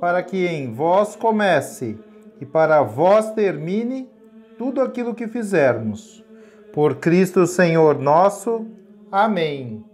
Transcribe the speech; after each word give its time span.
para 0.00 0.22
que 0.22 0.46
em 0.46 0.72
vós 0.72 1.14
comece 1.14 1.98
e 2.40 2.46
para 2.46 2.82
vós 2.82 3.32
termine 3.32 4.08
tudo 4.56 4.80
aquilo 4.80 5.14
que 5.14 5.28
fizermos. 5.28 6.24
Por 6.72 6.96
Cristo 6.96 7.46
Senhor 7.46 7.98
nosso. 7.98 8.66
Amém. 9.12 9.84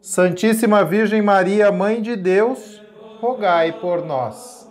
Santíssima 0.00 0.84
Virgem 0.84 1.22
Maria, 1.22 1.72
Mãe 1.72 2.02
de 2.02 2.14
Deus, 2.14 2.82
rogai 3.20 3.72
por 3.80 4.04
nós. 4.04 4.70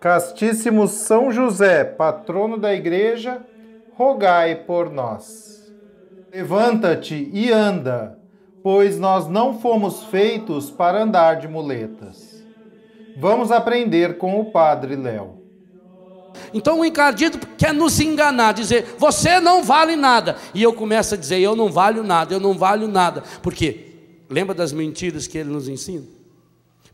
Castíssimo 0.00 0.86
São 0.86 1.32
José, 1.32 1.84
patrono 1.84 2.56
da 2.56 2.74
Igreja, 2.74 3.40
rogai 3.94 4.54
por 4.54 4.90
nós. 4.90 5.72
Levanta-te 6.32 7.28
e 7.32 7.50
anda, 7.50 8.18
pois 8.62 8.98
nós 8.98 9.26
não 9.28 9.58
fomos 9.58 10.04
feitos 10.04 10.70
para 10.70 11.02
andar 11.02 11.36
de 11.36 11.48
muletas. 11.48 12.29
Vamos 13.18 13.50
aprender 13.50 14.18
com 14.18 14.40
o 14.40 14.46
Padre 14.46 14.96
Léo. 14.96 15.40
Então 16.52 16.80
o 16.80 16.84
encardido 16.84 17.38
quer 17.58 17.72
nos 17.72 18.00
enganar, 18.00 18.52
dizer, 18.52 18.96
você 18.98 19.40
não 19.40 19.62
vale 19.62 19.96
nada. 19.96 20.36
E 20.54 20.62
eu 20.62 20.72
começo 20.72 21.14
a 21.14 21.16
dizer, 21.16 21.40
eu 21.40 21.54
não 21.54 21.70
valho 21.70 22.02
nada, 22.02 22.34
eu 22.34 22.40
não 22.40 22.54
valho 22.54 22.88
nada. 22.88 23.22
Por 23.42 23.54
quê? 23.54 23.86
Lembra 24.28 24.54
das 24.54 24.72
mentiras 24.72 25.26
que 25.26 25.38
ele 25.38 25.50
nos 25.50 25.68
ensina? 25.68 26.04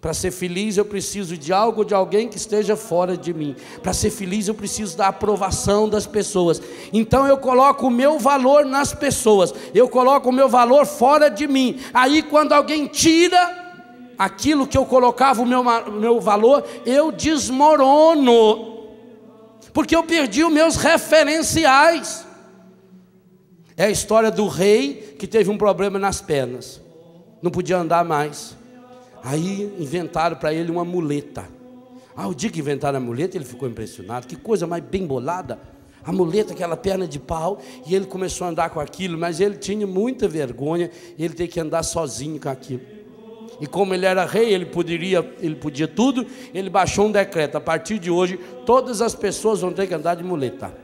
Para 0.01 0.15
ser 0.15 0.31
feliz 0.31 0.77
eu 0.77 0.85
preciso 0.85 1.37
de 1.37 1.53
algo, 1.53 1.85
de 1.85 1.95
alguém 1.95 2.29
que 2.29 2.37
esteja 2.37 2.77
fora 2.77 3.17
de 3.17 3.33
mim. 3.33 3.57
Para 3.83 3.93
ser 3.93 4.11
feliz 4.11 4.47
eu 4.47 4.55
preciso 4.55 4.97
da 4.97 5.09
aprovação 5.09 5.89
das 5.89 6.07
pessoas. 6.07 6.61
Então 6.93 7.27
eu 7.27 7.39
coloco 7.39 7.87
o 7.87 7.91
meu 7.91 8.19
valor 8.19 8.65
nas 8.65 8.93
pessoas. 8.95 9.53
Eu 9.75 9.89
coloco 9.89 10.29
o 10.29 10.33
meu 10.33 10.49
valor 10.49 10.87
fora 10.87 11.29
de 11.29 11.49
mim. 11.49 11.81
Aí 11.93 12.23
quando 12.23 12.53
alguém 12.53 12.87
tira 12.87 13.66
aquilo 14.19 14.67
que 14.67 14.77
eu 14.77 14.85
colocava 14.85 15.43
o 15.43 15.47
meu, 15.47 15.63
meu 15.93 16.21
valor, 16.21 16.65
eu 16.85 17.13
desmorono, 17.13 18.89
porque 19.73 19.95
eu 19.95 20.03
perdi 20.03 20.45
os 20.45 20.53
meus 20.53 20.77
referenciais. 20.77 22.27
É 23.77 23.85
a 23.85 23.91
história 23.91 24.31
do 24.31 24.47
rei 24.47 25.17
que 25.19 25.27
teve 25.27 25.51
um 25.51 25.59
problema 25.59 25.99
nas 25.99 26.21
pernas, 26.21 26.81
não 27.43 27.51
podia 27.51 27.77
andar 27.77 28.05
mais. 28.05 28.57
Aí 29.23 29.75
inventaram 29.79 30.37
para 30.37 30.55
ele 30.55 30.71
uma 30.71 30.85
muleta. 30.85 31.49
Ah, 32.17 32.29
o 32.29 32.35
dia 32.35 32.49
que 32.49 32.61
inventaram 32.61 32.97
a 32.97 33.01
muleta, 33.01 33.37
ele 33.37 33.45
ficou 33.45 33.69
impressionado. 33.69 34.27
Que 34.27 34.37
coisa 34.37 34.67
mais 34.67 34.83
bem 34.83 35.07
bolada. 35.07 35.61
A 36.03 36.13
muleta, 36.13 36.53
aquela 36.53 36.77
perna 36.77 37.07
de 37.07 37.19
pau, 37.19 37.61
e 37.85 37.95
ele 37.95 38.07
começou 38.07 38.47
a 38.47 38.51
andar 38.51 38.71
com 38.71 38.79
aquilo, 38.79 39.19
mas 39.19 39.41
ele 39.41 39.57
tinha 39.57 39.87
muita 39.87 40.29
vergonha, 40.29 40.91
ele 41.19 41.35
ter 41.35 41.49
que 41.49 41.59
andar 41.59 41.83
sozinho 41.83 42.41
com 42.41 42.49
aquilo. 42.49 42.81
E 43.61 43.67
como 43.67 43.95
ele 43.95 44.05
era 44.05 44.25
rei, 44.25 44.53
ele 44.53 44.67
poderia, 44.67 45.29
ele 45.41 45.55
podia 45.55 45.89
tudo, 45.89 46.27
ele 46.53 46.69
baixou 46.69 47.07
um 47.07 47.13
decreto. 47.13 47.57
A 47.57 47.61
partir 47.61 47.99
de 47.99 48.11
hoje, 48.11 48.39
todas 48.67 49.01
as 49.01 49.15
pessoas 49.15 49.61
vão 49.61 49.73
ter 49.73 49.87
que 49.87 49.95
andar 49.95 50.15
de 50.15 50.25
muleta. 50.25 50.75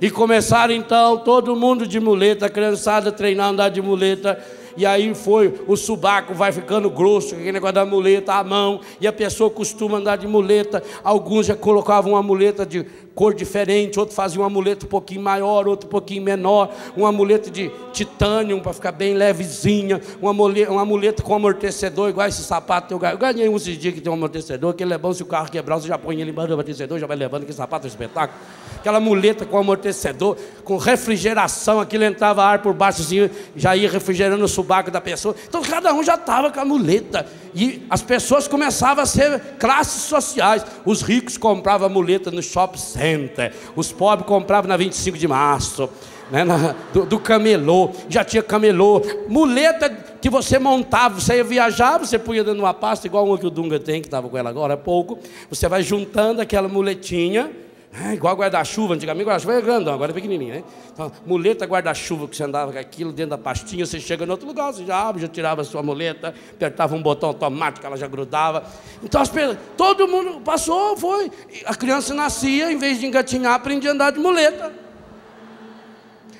E 0.00 0.10
começaram 0.10 0.72
então 0.72 1.18
todo 1.18 1.54
mundo 1.54 1.86
de 1.86 2.00
muleta, 2.00 2.48
criançada 2.48 3.12
treinar 3.12 3.48
a 3.48 3.50
andar 3.50 3.68
de 3.68 3.82
muleta. 3.82 4.42
E 4.80 4.86
aí 4.86 5.14
foi, 5.14 5.60
o 5.66 5.76
subaco 5.76 6.32
vai 6.32 6.52
ficando 6.52 6.88
grosso, 6.88 7.34
aquele 7.34 7.52
negócio 7.52 7.74
da 7.74 7.84
muleta, 7.84 8.32
a 8.32 8.42
mão, 8.42 8.80
e 8.98 9.06
a 9.06 9.12
pessoa 9.12 9.50
costuma 9.50 9.98
andar 9.98 10.16
de 10.16 10.26
muleta. 10.26 10.82
Alguns 11.04 11.44
já 11.44 11.54
colocavam 11.54 12.12
uma 12.12 12.22
muleta 12.22 12.64
de 12.64 12.86
cor 13.14 13.34
diferente, 13.34 14.00
outro 14.00 14.14
fazia 14.14 14.40
um 14.40 14.44
amuleto 14.44 14.86
um 14.86 14.88
pouquinho 14.88 15.20
maior, 15.20 15.68
outro 15.68 15.86
um 15.86 15.90
pouquinho 15.90 16.22
menor, 16.22 16.70
um 16.96 17.04
amuleto 17.04 17.50
de 17.50 17.70
titânio 17.92 18.58
para 18.62 18.72
ficar 18.72 18.92
bem 18.92 19.12
levezinha, 19.12 20.00
um 20.22 20.26
amuleto, 20.26 20.72
um 20.72 20.78
amuleto 20.78 21.22
com 21.22 21.34
amortecedor, 21.34 22.08
igual 22.08 22.26
esse 22.26 22.42
sapato. 22.42 22.94
Eu 22.94 23.18
ganhei 23.18 23.54
esses 23.54 23.76
dias 23.76 23.92
que 23.92 24.00
tem 24.00 24.10
um 24.10 24.14
amortecedor, 24.14 24.72
que 24.72 24.82
ele 24.82 24.94
é 24.94 24.98
bom 24.98 25.12
se 25.12 25.22
o 25.22 25.26
carro 25.26 25.50
quebrar, 25.50 25.76
você 25.78 25.88
já 25.88 25.98
põe 25.98 26.18
ele 26.18 26.30
embaixo 26.30 26.48
do 26.48 26.54
amortecedor, 26.54 26.98
já 26.98 27.06
vai 27.06 27.18
levando, 27.18 27.44
que 27.44 27.52
sapato 27.52 27.86
é 27.86 27.88
um 27.88 27.90
espetáculo. 27.90 28.40
Aquela 28.78 28.98
muleta 28.98 29.44
com 29.44 29.58
amortecedor, 29.58 30.38
com 30.64 30.78
refrigeração, 30.78 31.78
aquilo 31.80 32.04
entrava 32.04 32.42
ar 32.42 32.62
por 32.62 32.72
baixo, 32.72 33.02
assim, 33.02 33.28
já 33.54 33.76
ia 33.76 33.90
refrigerando 33.90 34.42
o 34.42 34.48
subaco 34.48 34.69
da 34.90 35.00
pessoa. 35.00 35.34
Então 35.48 35.62
cada 35.62 35.92
um 35.92 36.02
já 36.02 36.14
estava 36.14 36.50
com 36.50 36.60
a 36.60 36.64
muleta. 36.64 37.26
E 37.54 37.82
as 37.90 38.02
pessoas 38.02 38.46
começavam 38.46 39.02
a 39.02 39.06
ser 39.06 39.40
classes 39.58 40.02
sociais. 40.02 40.64
Os 40.84 41.02
ricos 41.02 41.36
compravam 41.36 41.88
muleta 41.88 42.30
no 42.30 42.42
shopping 42.42 42.78
center, 42.78 43.52
os 43.74 43.90
pobres 43.90 44.28
compravam 44.28 44.68
na 44.68 44.76
25 44.76 45.18
de 45.18 45.26
março. 45.26 45.88
Né, 46.30 46.44
na, 46.44 46.76
do, 46.92 47.04
do, 47.04 47.18
camelô, 47.18 47.90
já 48.08 48.22
tinha 48.22 48.40
camelô, 48.40 49.02
muleta 49.28 49.90
que 49.90 50.30
você 50.30 50.60
montava, 50.60 51.20
você 51.20 51.38
ia 51.38 51.42
viajar, 51.42 51.98
você 51.98 52.20
punha 52.20 52.44
dentro 52.44 52.58
de 52.58 52.62
uma 52.62 52.72
pasta, 52.72 53.04
igual 53.08 53.26
uma 53.26 53.36
que 53.36 53.44
o 53.44 53.50
Dunga 53.50 53.80
tem, 53.80 54.00
que 54.00 54.06
estava 54.06 54.28
com 54.28 54.38
ela 54.38 54.48
agora 54.48 54.74
há 54.74 54.76
pouco, 54.76 55.18
você 55.48 55.66
vai 55.66 55.82
juntando 55.82 56.40
aquela 56.40 56.68
muletinha, 56.68 57.50
é, 57.92 58.14
igual 58.14 58.36
guarda-chuva, 58.36 58.94
antigamente 58.94 59.26
guarda-chuva 59.26 59.54
era 59.54 59.62
grandão, 59.62 59.94
agora 59.94 60.12
é 60.12 60.14
pequenininho, 60.14 60.54
né? 60.54 60.64
Então, 60.92 61.10
muleta 61.26 61.66
guarda-chuva 61.66 62.28
que 62.28 62.36
você 62.36 62.44
andava 62.44 62.72
com 62.72 62.78
aquilo 62.78 63.12
dentro 63.12 63.30
da 63.30 63.38
pastinha, 63.38 63.84
você 63.84 63.98
chega 63.98 64.24
em 64.24 64.30
outro 64.30 64.46
lugar, 64.46 64.72
você 64.72 64.84
já 64.84 65.08
abre, 65.08 65.20
já 65.22 65.26
tirava 65.26 65.62
a 65.62 65.64
sua 65.64 65.82
muleta, 65.82 66.32
apertava 66.52 66.94
um 66.94 67.02
botão 67.02 67.30
automático, 67.30 67.84
ela 67.84 67.96
já 67.96 68.06
grudava. 68.06 68.62
Então, 69.02 69.20
as 69.20 69.28
pessoas, 69.28 69.58
todo 69.76 70.06
mundo 70.06 70.40
passou, 70.40 70.96
foi. 70.96 71.32
A 71.66 71.74
criança 71.74 72.14
nascia, 72.14 72.70
em 72.70 72.78
vez 72.78 73.00
de 73.00 73.06
engatinhar, 73.06 73.54
aprendia 73.54 73.90
a 73.90 73.92
andar 73.92 74.12
de 74.12 74.20
muleta. 74.20 74.72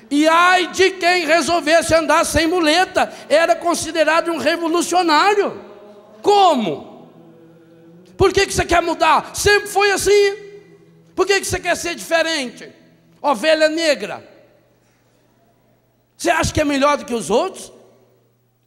E 0.09 0.27
ai 0.29 0.67
de 0.67 0.91
quem 0.91 1.25
resolvesse 1.25 1.93
andar 1.93 2.23
sem 2.23 2.47
muleta, 2.47 3.11
era 3.27 3.57
considerado 3.57 4.31
um 4.31 4.37
revolucionário. 4.37 5.59
Como? 6.21 7.09
Por 8.15 8.31
que, 8.31 8.45
que 8.45 8.53
você 8.53 8.63
quer 8.63 8.81
mudar? 8.81 9.31
Sempre 9.33 9.67
foi 9.67 9.91
assim. 9.91 10.50
Por 11.15 11.25
que, 11.25 11.39
que 11.39 11.45
você 11.45 11.59
quer 11.59 11.75
ser 11.75 11.95
diferente? 11.95 12.71
Ovelha 13.21 13.69
negra. 13.69 14.27
Você 16.17 16.29
acha 16.29 16.53
que 16.53 16.61
é 16.61 16.65
melhor 16.65 16.97
do 16.97 17.05
que 17.05 17.13
os 17.13 17.29
outros? 17.29 17.71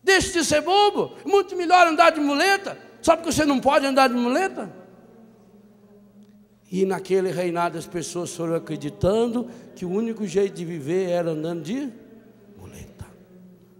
Deixe 0.03 0.33
de 0.33 0.45
ser 0.45 0.61
bobo. 0.61 1.15
Muito 1.25 1.57
melhor 1.57 1.87
andar 1.87 2.11
de 2.11 2.21
muleta. 2.21 2.77
Só 3.01 3.17
porque 3.17 3.33
você 3.33 3.45
não 3.45 3.61
pode 3.61 3.87
andar 3.87 4.09
de 4.09 4.15
muleta? 4.15 4.73
E 6.71 6.85
naquele 6.85 7.31
reinado 7.31 7.79
as 7.79 7.87
pessoas 7.87 8.35
foram 8.35 8.55
acreditando 8.57 9.49
que 9.77 9.85
o 9.85 9.91
único 9.91 10.27
jeito 10.27 10.55
de 10.55 10.65
viver 10.65 11.09
era 11.11 11.31
andando 11.31 11.63
de 11.63 11.93
muleta. 12.59 13.07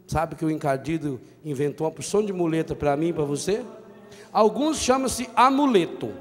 Sabe 0.07 0.37
que 0.37 0.45
o 0.45 0.51
encardido 0.51 1.21
inventou 1.45 1.87
uma 1.87 1.93
porção 1.93 2.25
de 2.25 2.33
muleta 2.33 2.75
para 2.77 2.97
mim 2.97 3.09
e 3.09 3.13
para 3.13 3.25
você? 3.25 3.65
Alguns 4.33 4.79
chamam-se 4.79 5.29
amuleto. 5.35 6.13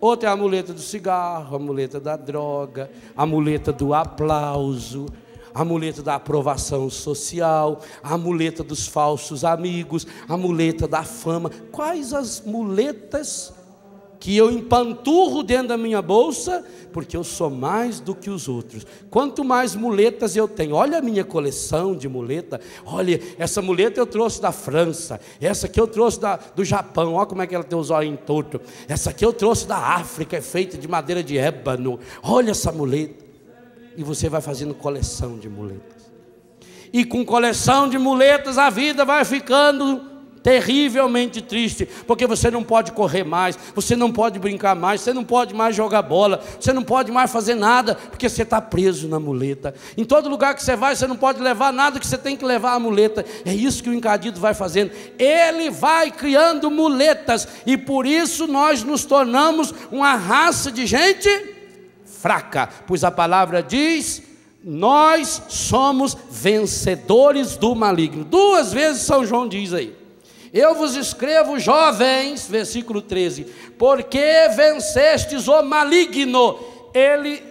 Outra 0.00 0.28
é 0.28 0.32
a 0.32 0.36
muleta 0.36 0.72
do 0.72 0.80
cigarro, 0.80 1.56
a 1.56 1.58
muleta 1.58 1.98
da 1.98 2.16
droga, 2.16 2.90
a 3.16 3.26
muleta 3.26 3.72
do 3.72 3.92
aplauso, 3.92 5.06
a 5.52 5.64
muleta 5.64 6.02
da 6.02 6.14
aprovação 6.14 6.88
social, 6.88 7.80
a 8.00 8.16
muleta 8.16 8.62
dos 8.62 8.86
falsos 8.86 9.44
amigos, 9.44 10.06
a 10.28 10.36
muleta 10.36 10.86
da 10.86 11.02
fama. 11.02 11.50
Quais 11.72 12.12
as 12.12 12.40
muletas 12.40 13.52
que 14.20 14.36
eu 14.36 14.50
empanturro 14.50 15.42
dentro 15.42 15.68
da 15.68 15.76
minha 15.76 16.02
bolsa, 16.02 16.64
porque 16.92 17.16
eu 17.16 17.22
sou 17.22 17.50
mais 17.50 18.00
do 18.00 18.14
que 18.14 18.28
os 18.30 18.48
outros. 18.48 18.86
Quanto 19.10 19.44
mais 19.44 19.74
muletas 19.74 20.36
eu 20.36 20.48
tenho, 20.48 20.74
olha 20.74 20.98
a 20.98 21.02
minha 21.02 21.24
coleção 21.24 21.94
de 21.94 22.08
muleta, 22.08 22.60
olha, 22.84 23.20
essa 23.38 23.62
muleta 23.62 24.00
eu 24.00 24.06
trouxe 24.06 24.40
da 24.40 24.50
França, 24.50 25.20
essa 25.40 25.66
aqui 25.66 25.80
eu 25.80 25.86
trouxe 25.86 26.20
da, 26.20 26.36
do 26.36 26.64
Japão, 26.64 27.14
olha 27.14 27.26
como 27.26 27.42
é 27.42 27.46
que 27.46 27.54
ela 27.54 27.64
tem 27.64 27.78
os 27.78 27.90
olhos 27.90 28.18
torto, 28.26 28.60
essa 28.88 29.10
aqui 29.10 29.24
eu 29.24 29.32
trouxe 29.32 29.66
da 29.66 29.76
África, 29.76 30.36
é 30.36 30.40
feita 30.40 30.76
de 30.76 30.88
madeira 30.88 31.22
de 31.22 31.38
ébano, 31.38 32.00
olha 32.22 32.50
essa 32.50 32.72
muleta. 32.72 33.24
e 33.96 34.02
você 34.02 34.28
vai 34.28 34.40
fazendo 34.40 34.74
coleção 34.74 35.38
de 35.38 35.48
muletas. 35.48 35.98
E 36.92 37.04
com 37.04 37.24
coleção 37.24 37.88
de 37.88 37.98
muletas 37.98 38.56
a 38.56 38.70
vida 38.70 39.04
vai 39.04 39.24
ficando 39.24 40.07
terrivelmente 40.48 41.42
triste, 41.42 41.86
porque 42.06 42.26
você 42.26 42.50
não 42.50 42.64
pode 42.64 42.92
correr 42.92 43.22
mais, 43.22 43.58
você 43.74 43.94
não 43.94 44.10
pode 44.10 44.38
brincar 44.38 44.74
mais, 44.74 45.02
você 45.02 45.12
não 45.12 45.22
pode 45.22 45.52
mais 45.54 45.76
jogar 45.76 46.00
bola, 46.00 46.42
você 46.58 46.72
não 46.72 46.82
pode 46.82 47.12
mais 47.12 47.30
fazer 47.30 47.54
nada, 47.54 47.94
porque 47.94 48.26
você 48.26 48.44
está 48.44 48.58
preso 48.58 49.08
na 49.08 49.20
muleta. 49.20 49.74
Em 49.94 50.06
todo 50.06 50.30
lugar 50.30 50.54
que 50.54 50.62
você 50.62 50.74
vai, 50.74 50.96
você 50.96 51.06
não 51.06 51.18
pode 51.18 51.42
levar 51.42 51.70
nada 51.70 52.00
que 52.00 52.06
você 52.06 52.16
tem 52.16 52.34
que 52.34 52.46
levar 52.46 52.72
a 52.72 52.80
muleta. 52.80 53.26
É 53.44 53.52
isso 53.52 53.82
que 53.82 53.90
o 53.90 53.92
encadido 53.92 54.40
vai 54.40 54.54
fazendo. 54.54 54.90
Ele 55.18 55.68
vai 55.68 56.10
criando 56.10 56.70
muletas, 56.70 57.46
e 57.66 57.76
por 57.76 58.06
isso 58.06 58.46
nós 58.46 58.82
nos 58.82 59.04
tornamos 59.04 59.74
uma 59.92 60.14
raça 60.14 60.72
de 60.72 60.86
gente 60.86 61.28
fraca, 62.06 62.70
pois 62.86 63.04
a 63.04 63.10
palavra 63.10 63.62
diz 63.62 64.22
nós 64.64 65.42
somos 65.48 66.16
vencedores 66.30 67.54
do 67.56 67.74
maligno. 67.74 68.24
Duas 68.24 68.72
vezes 68.72 69.02
São 69.02 69.24
João 69.24 69.46
diz 69.46 69.72
aí. 69.72 69.97
Eu 70.52 70.74
vos 70.74 70.96
escrevo, 70.96 71.58
jovens, 71.58 72.48
versículo 72.48 73.02
13, 73.02 73.44
porque 73.78 74.48
vencestes 74.54 75.48
o 75.48 75.62
maligno. 75.62 76.58
Ele 76.94 77.42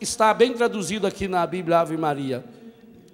está 0.00 0.32
bem 0.32 0.52
traduzido 0.52 1.06
aqui 1.06 1.26
na 1.26 1.46
Bíblia 1.46 1.80
Ave 1.80 1.96
Maria. 1.96 2.44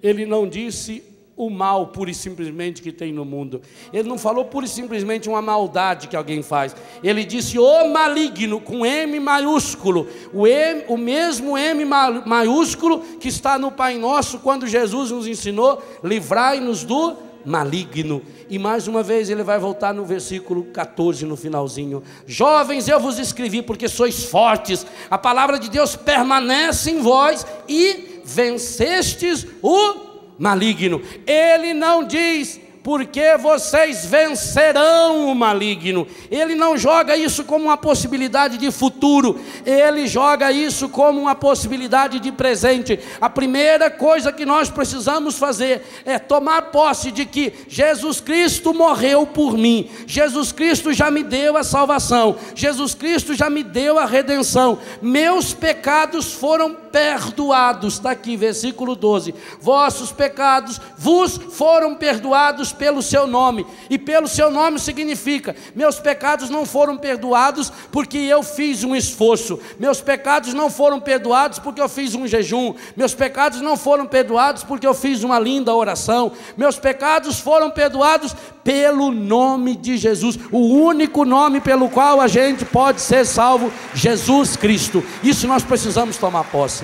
Ele 0.03 0.25
não 0.25 0.47
disse 0.47 1.03
o 1.35 1.49
mal 1.49 1.87
pura 1.87 2.11
e 2.11 2.13
simplesmente 2.13 2.81
que 2.81 2.91
tem 2.91 3.11
no 3.11 3.25
mundo. 3.25 3.61
Ele 3.91 4.07
não 4.07 4.17
falou 4.17 4.45
pura 4.45 4.65
e 4.65 4.69
simplesmente 4.69 5.27
uma 5.27 5.41
maldade 5.41 6.07
que 6.07 6.15
alguém 6.15 6.43
faz. 6.43 6.75
Ele 7.03 7.23
disse 7.23 7.57
o 7.57 7.87
maligno 7.89 8.61
com 8.61 8.85
M 8.85 9.19
maiúsculo. 9.19 10.07
O, 10.31 10.45
M, 10.45 10.83
o 10.87 10.97
mesmo 10.97 11.57
M 11.57 11.83
maiúsculo 11.83 12.99
que 13.19 13.27
está 13.27 13.57
no 13.57 13.71
Pai 13.71 13.97
Nosso 13.97 14.39
quando 14.39 14.67
Jesus 14.67 15.09
nos 15.09 15.25
ensinou: 15.25 15.81
livrai-nos 16.03 16.83
do 16.83 17.30
maligno. 17.45 18.21
E 18.49 18.57
mais 18.57 18.87
uma 18.87 19.03
vez 19.03 19.29
ele 19.29 19.43
vai 19.43 19.59
voltar 19.59 19.93
no 19.93 20.05
versículo 20.05 20.65
14, 20.65 21.25
no 21.25 21.35
finalzinho. 21.35 22.03
Jovens, 22.25 22.87
eu 22.87 22.99
vos 22.99 23.19
escrevi 23.19 23.61
porque 23.61 23.87
sois 23.87 24.23
fortes, 24.25 24.85
a 25.09 25.17
palavra 25.17 25.59
de 25.59 25.69
Deus 25.69 25.95
permanece 25.95 26.91
em 26.91 27.01
vós 27.01 27.45
e 27.67 28.21
vencestes 28.23 29.45
o 29.61 30.11
maligno. 30.37 31.01
Ele 31.25 31.73
não 31.73 32.03
diz 32.03 32.59
porque 32.83 33.37
vocês 33.37 34.05
vencerão 34.05 35.31
o 35.31 35.35
maligno. 35.35 36.07
Ele 36.29 36.55
não 36.55 36.77
joga 36.77 37.15
isso 37.15 37.43
como 37.43 37.65
uma 37.65 37.77
possibilidade 37.77 38.57
de 38.57 38.71
futuro, 38.71 39.39
ele 39.65 40.07
joga 40.07 40.51
isso 40.51 40.89
como 40.89 41.21
uma 41.21 41.35
possibilidade 41.35 42.19
de 42.19 42.31
presente. 42.31 42.99
A 43.19 43.29
primeira 43.29 43.89
coisa 43.89 44.31
que 44.31 44.45
nós 44.45 44.69
precisamos 44.69 45.37
fazer 45.37 45.83
é 46.05 46.17
tomar 46.17 46.71
posse 46.71 47.11
de 47.11 47.25
que 47.25 47.53
Jesus 47.67 48.19
Cristo 48.19 48.73
morreu 48.73 49.27
por 49.27 49.57
mim, 49.57 49.89
Jesus 50.07 50.51
Cristo 50.51 50.93
já 50.93 51.11
me 51.11 51.23
deu 51.23 51.57
a 51.57 51.63
salvação, 51.63 52.35
Jesus 52.55 52.93
Cristo 52.93 53.33
já 53.33 53.49
me 53.49 53.63
deu 53.63 53.99
a 53.99 54.05
redenção, 54.05 54.79
meus 55.01 55.53
pecados 55.53 56.33
foram 56.33 56.80
perdoados. 56.91 57.95
Está 57.95 58.11
aqui, 58.11 58.35
versículo 58.35 58.95
12: 58.95 59.33
Vossos 59.59 60.11
pecados 60.11 60.79
vos 60.97 61.37
foram 61.37 61.95
perdoados 61.95 62.71
pelo 62.73 63.01
seu 63.01 63.25
nome, 63.25 63.65
e 63.89 63.97
pelo 63.97 64.27
seu 64.27 64.51
nome 64.51 64.79
significa: 64.79 65.55
meus 65.75 65.99
pecados 65.99 66.49
não 66.49 66.65
foram 66.65 66.97
perdoados 66.97 67.71
porque 67.91 68.17
eu 68.17 68.43
fiz 68.43 68.83
um 68.83 68.95
esforço, 68.95 69.59
meus 69.79 70.01
pecados 70.01 70.53
não 70.53 70.69
foram 70.69 70.99
perdoados 70.99 71.59
porque 71.59 71.81
eu 71.81 71.89
fiz 71.89 72.15
um 72.15 72.27
jejum, 72.27 72.73
meus 72.95 73.13
pecados 73.13 73.61
não 73.61 73.77
foram 73.77 74.05
perdoados 74.05 74.63
porque 74.63 74.85
eu 74.85 74.93
fiz 74.93 75.23
uma 75.23 75.39
linda 75.39 75.73
oração, 75.73 76.31
meus 76.57 76.77
pecados 76.77 77.39
foram 77.39 77.69
perdoados 77.69 78.35
pelo 78.63 79.11
nome 79.11 79.75
de 79.75 79.97
Jesus, 79.97 80.37
o 80.51 80.59
único 80.59 81.25
nome 81.25 81.59
pelo 81.59 81.89
qual 81.89 82.21
a 82.21 82.27
gente 82.27 82.65
pode 82.65 83.01
ser 83.01 83.25
salvo, 83.25 83.71
Jesus 83.93 84.55
Cristo. 84.55 85.03
Isso 85.23 85.47
nós 85.47 85.63
precisamos 85.63 86.17
tomar 86.17 86.43
posse. 86.45 86.80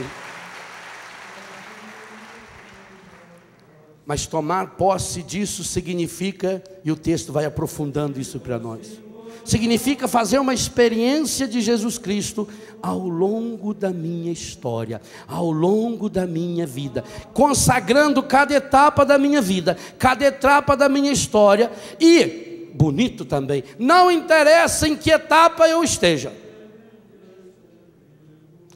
Mas 4.07 4.25
tomar 4.25 4.77
posse 4.77 5.21
disso 5.21 5.65
significa, 5.65 6.63
e 6.81 6.89
o 6.89 6.95
texto 6.95 7.33
vai 7.33 7.43
aprofundando 7.43 8.21
isso 8.21 8.39
para 8.39 8.57
nós, 8.57 9.01
significa 9.43 10.07
fazer 10.07 10.39
uma 10.39 10.53
experiência 10.53 11.45
de 11.45 11.59
Jesus 11.59 11.97
Cristo 11.97 12.47
ao 12.81 13.05
longo 13.05 13.73
da 13.73 13.89
minha 13.89 14.31
história, 14.31 15.01
ao 15.27 15.51
longo 15.51 16.09
da 16.09 16.25
minha 16.25 16.65
vida, 16.65 17.03
consagrando 17.33 18.23
cada 18.23 18.55
etapa 18.55 19.05
da 19.05 19.17
minha 19.17 19.41
vida, 19.41 19.77
cada 19.99 20.25
etapa 20.25 20.77
da 20.77 20.87
minha 20.87 21.11
história 21.11 21.69
e, 21.99 22.69
bonito 22.75 23.25
também, 23.25 23.61
não 23.77 24.09
interessa 24.09 24.87
em 24.87 24.95
que 24.95 25.11
etapa 25.11 25.67
eu 25.67 25.83
esteja. 25.83 26.31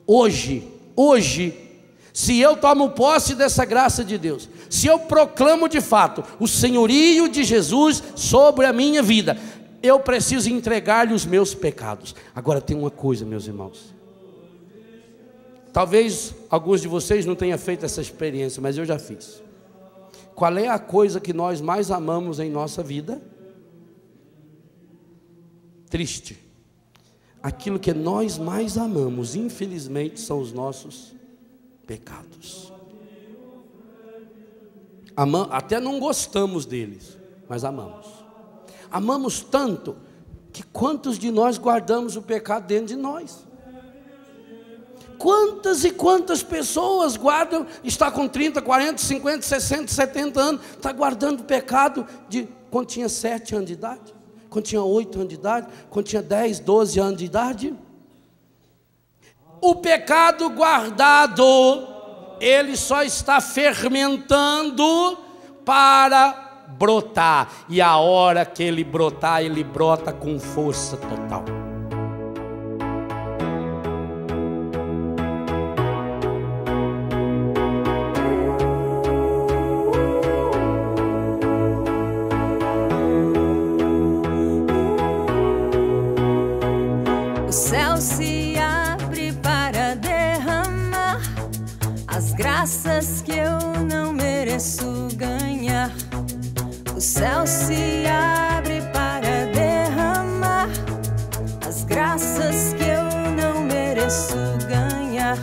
Hoje, 0.06 0.68
hoje, 0.94 1.58
se 2.14 2.38
eu 2.40 2.58
tomo 2.58 2.90
posse 2.90 3.36
dessa 3.36 3.64
graça 3.64 4.04
de 4.04 4.18
Deus, 4.18 4.50
se 4.72 4.88
eu 4.88 4.98
proclamo 5.00 5.68
de 5.68 5.82
fato 5.82 6.24
o 6.40 6.48
senhorio 6.48 7.28
de 7.28 7.44
Jesus 7.44 8.02
sobre 8.16 8.66
a 8.66 8.72
minha 8.72 9.04
vida, 9.04 9.38
eu 9.84 10.00
preciso 10.00 10.50
entregar-lhe 10.50 11.14
os 11.14 11.26
meus 11.26 11.54
pecados. 11.54 12.16
Agora 12.34 12.62
tem 12.62 12.78
uma 12.78 12.90
coisa, 12.90 13.26
meus 13.26 13.46
irmãos. 13.46 13.94
Talvez 15.74 16.34
alguns 16.50 16.80
de 16.80 16.88
vocês 16.88 17.26
não 17.26 17.36
tenham 17.36 17.58
feito 17.58 17.86
essa 17.86 18.00
experiência, 18.00 18.62
mas 18.62 18.78
eu 18.78 18.86
já 18.86 18.98
fiz. 18.98 19.44
Qual 20.34 20.58
é 20.58 20.70
a 20.70 20.80
coisa 20.80 21.20
que 21.20 21.34
nós 21.34 21.60
mais 21.60 21.92
amamos 21.92 22.40
em 22.40 22.50
nossa 22.50 22.82
vida? 22.82 23.22
Triste. 25.90 26.40
Aquilo 27.44 27.78
que 27.78 27.94
nós 27.94 28.38
mais 28.38 28.78
amamos, 28.78 29.36
infelizmente, 29.36 30.22
são 30.22 30.40
os 30.40 30.54
nossos 30.54 31.14
pecados. 31.86 32.72
Ama, 35.16 35.48
até 35.52 35.80
não 35.80 36.00
gostamos 36.00 36.66
deles, 36.66 37.18
mas 37.48 37.64
amamos. 37.64 38.08
Amamos 38.90 39.42
tanto 39.42 39.96
que 40.52 40.64
quantos 40.64 41.18
de 41.18 41.32
nós 41.32 41.58
guardamos 41.58 42.16
o 42.16 42.22
pecado 42.22 42.66
dentro 42.66 42.88
de 42.88 42.96
nós? 42.96 43.46
Quantas 45.18 45.84
e 45.84 45.92
quantas 45.92 46.42
pessoas 46.42 47.16
guardam, 47.16 47.68
está 47.84 48.10
com 48.10 48.28
30, 48.28 48.62
40, 48.62 48.98
50, 49.00 49.42
60, 49.44 49.92
70 49.92 50.42
anos, 50.42 50.62
está 50.72 50.92
guardando 50.92 51.42
o 51.42 51.44
pecado 51.44 52.08
de 52.28 52.48
quando 52.72 52.88
tinha 52.88 53.08
7 53.08 53.56
anos 53.56 53.68
de 53.68 53.74
idade, 53.74 54.16
quando 54.50 54.66
tinha 54.66 54.82
8 54.82 55.16
anos 55.20 55.30
de 55.30 55.36
idade, 55.36 55.68
quando 55.90 56.08
tinha 56.08 56.22
10, 56.22 56.60
12 56.60 57.00
anos 57.00 57.18
de 57.18 57.26
idade? 57.26 57.76
o 59.62 59.76
pecado 59.76 60.50
guardado, 60.50 61.44
ele 62.42 62.76
só 62.76 63.04
está 63.04 63.40
fermentando 63.40 65.18
para 65.64 66.66
brotar, 66.70 67.48
e 67.70 67.80
a 67.80 67.98
hora 67.98 68.44
que 68.44 68.64
ele 68.64 68.84
brotar, 68.84 69.44
ele 69.44 69.64
brota 69.64 70.12
com 70.12 70.40
força 70.40 70.98
total. 70.98 71.61
Graças 92.42 93.22
que 93.22 93.34
eu 93.34 93.60
não 93.86 94.12
mereço 94.14 95.10
ganhar. 95.16 95.92
O 96.96 97.00
céu 97.00 97.46
se 97.46 98.04
abre 98.08 98.82
para 98.92 99.46
derramar 99.54 100.68
as 101.68 101.84
graças 101.84 102.74
que 102.74 102.84
eu 102.84 103.04
não 103.36 103.62
mereço 103.64 104.36
ganhar. 104.68 105.38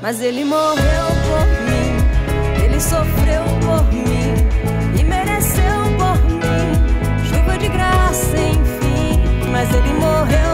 Mas 0.00 0.20
ele 0.20 0.44
morreu 0.44 1.06
por 1.26 1.46
mim, 1.66 2.64
ele 2.64 2.80
sofreu 2.80 3.42
por 3.66 3.92
mim 3.92 5.00
e 5.00 5.02
mereceu 5.02 5.80
por 5.98 6.18
mim 6.24 7.26
chuva 7.28 7.58
de 7.58 7.68
graça, 7.68 8.36
enfim. 8.36 9.50
Mas 9.50 9.74
ele 9.74 9.92
morreu 9.94 10.53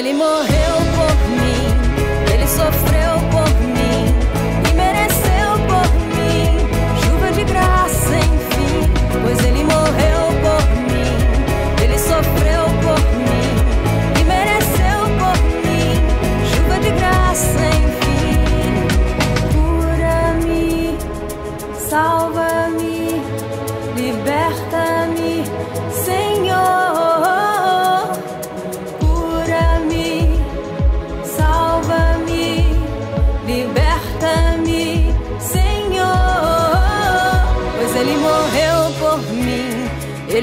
pois 0.00 0.06
ele 0.06 0.69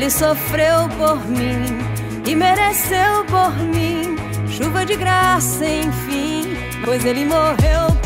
Ele 0.08 0.14
sofreu 0.14 0.88
por 0.98 1.18
mim 1.28 1.66
e 2.26 2.34
mereceu 2.34 3.26
por 3.26 3.54
mim 3.58 4.16
chuva 4.48 4.86
de 4.86 4.96
graça, 4.96 5.66
enfim. 5.66 6.56
Pois 6.86 7.04
Ele 7.04 7.26
morreu 7.26 7.97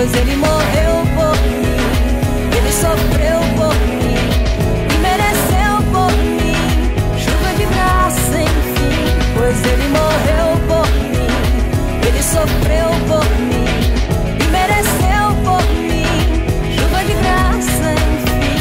Pois 0.00 0.14
ele 0.14 0.34
morreu 0.36 1.04
por 1.14 1.36
mim, 1.42 1.76
ele 2.56 2.72
sofreu 2.72 3.38
por 3.54 3.74
mim 3.86 4.16
e 4.88 4.98
mereceu 5.02 5.76
por 5.92 6.10
mim 6.16 6.56
chuva 7.18 7.52
de 7.52 7.66
graça, 7.66 8.40
enfim. 8.40 8.96
Pois 9.36 9.62
ele 9.62 9.88
morreu 9.88 10.56
por 10.66 10.88
mim, 11.02 11.28
ele 12.08 12.22
sofreu 12.22 12.88
por 13.06 13.26
mim 13.40 13.68
e 14.40 14.44
mereceu 14.50 15.36
por 15.44 15.62
mim 15.82 16.08
chuva 16.78 17.04
de 17.04 17.12
graça, 17.20 17.92
enfim. 17.92 18.56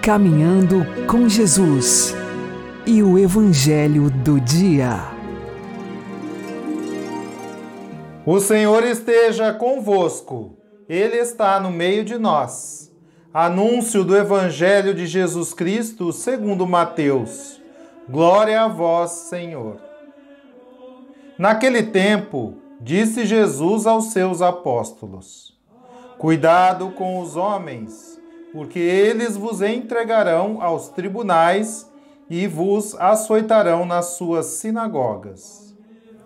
Caminhando 0.00 0.86
com 1.06 1.28
Jesus 1.28 2.16
e 2.86 3.02
o 3.02 3.18
Evangelho 3.18 4.08
do 4.08 4.40
Dia. 4.40 5.11
O 8.24 8.38
Senhor 8.38 8.84
esteja 8.84 9.52
convosco, 9.52 10.56
Ele 10.88 11.16
está 11.16 11.58
no 11.58 11.72
meio 11.72 12.04
de 12.04 12.16
nós. 12.16 12.88
Anúncio 13.34 14.04
do 14.04 14.16
Evangelho 14.16 14.94
de 14.94 15.08
Jesus 15.08 15.52
Cristo 15.52 16.12
segundo 16.12 16.64
Mateus. 16.64 17.60
Glória 18.08 18.62
a 18.62 18.68
vós, 18.68 19.10
Senhor. 19.10 19.80
Naquele 21.36 21.82
tempo, 21.82 22.54
disse 22.80 23.26
Jesus 23.26 23.88
aos 23.88 24.12
seus 24.12 24.40
apóstolos: 24.40 25.58
Cuidado 26.16 26.92
com 26.92 27.18
os 27.18 27.34
homens, 27.34 28.20
porque 28.52 28.78
eles 28.78 29.36
vos 29.36 29.60
entregarão 29.60 30.62
aos 30.62 30.90
tribunais 30.90 31.90
e 32.30 32.46
vos 32.46 32.94
açoitarão 33.00 33.84
nas 33.84 34.14
suas 34.14 34.46
sinagogas. 34.46 35.71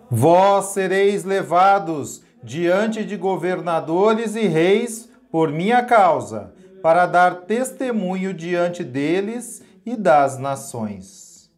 Vós 0.09 0.67
sereis 0.67 1.23
levados 1.23 2.21
diante 2.41 3.03
de 3.03 3.17
governadores 3.17 4.35
e 4.35 4.47
reis 4.47 5.09
por 5.29 5.51
minha 5.51 5.83
causa, 5.83 6.53
para 6.81 7.05
dar 7.05 7.41
testemunho 7.41 8.33
diante 8.33 8.83
deles 8.83 9.61
e 9.85 9.95
das 9.95 10.37
nações. 10.37 11.51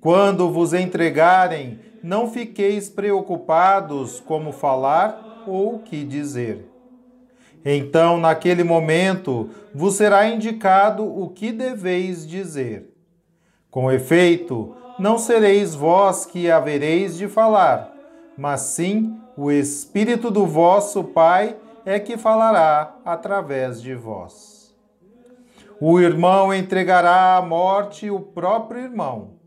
Quando 0.00 0.50
vos 0.50 0.72
entregarem, 0.72 1.78
não 2.02 2.30
fiqueis 2.30 2.88
preocupados 2.88 4.20
como 4.20 4.52
falar 4.52 5.44
ou 5.46 5.76
o 5.76 5.78
que 5.80 6.04
dizer. 6.04 6.68
Então, 7.64 8.18
naquele 8.18 8.64
momento, 8.64 9.50
vos 9.74 9.94
será 9.94 10.28
indicado 10.28 11.04
o 11.04 11.28
que 11.28 11.52
deveis 11.52 12.26
dizer. 12.26 12.94
Com 13.70 13.90
efeito, 13.90 14.74
não 14.98 15.18
sereis 15.18 15.74
vós 15.74 16.26
que 16.26 16.50
havereis 16.50 17.16
de 17.16 17.28
falar, 17.28 17.92
mas 18.36 18.60
sim 18.62 19.18
o 19.36 19.50
Espírito 19.50 20.30
do 20.30 20.46
vosso 20.46 21.04
Pai 21.04 21.56
é 21.84 21.98
que 21.98 22.16
falará 22.18 22.96
através 23.04 23.80
de 23.80 23.94
vós. 23.94 24.58
O 25.80 26.00
irmão 26.00 26.52
entregará 26.52 27.36
à 27.36 27.42
morte 27.42 28.10
o 28.10 28.18
próprio 28.18 28.82
irmão. 28.82 29.38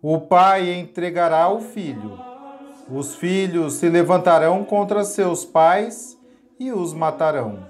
O 0.00 0.20
pai 0.20 0.72
entregará 0.72 1.48
o 1.48 1.60
filho. 1.60 2.18
Os 2.88 3.16
filhos 3.16 3.74
se 3.74 3.88
levantarão 3.88 4.62
contra 4.62 5.02
seus 5.02 5.44
pais 5.44 6.16
e 6.60 6.70
os 6.70 6.94
matarão. 6.94 7.66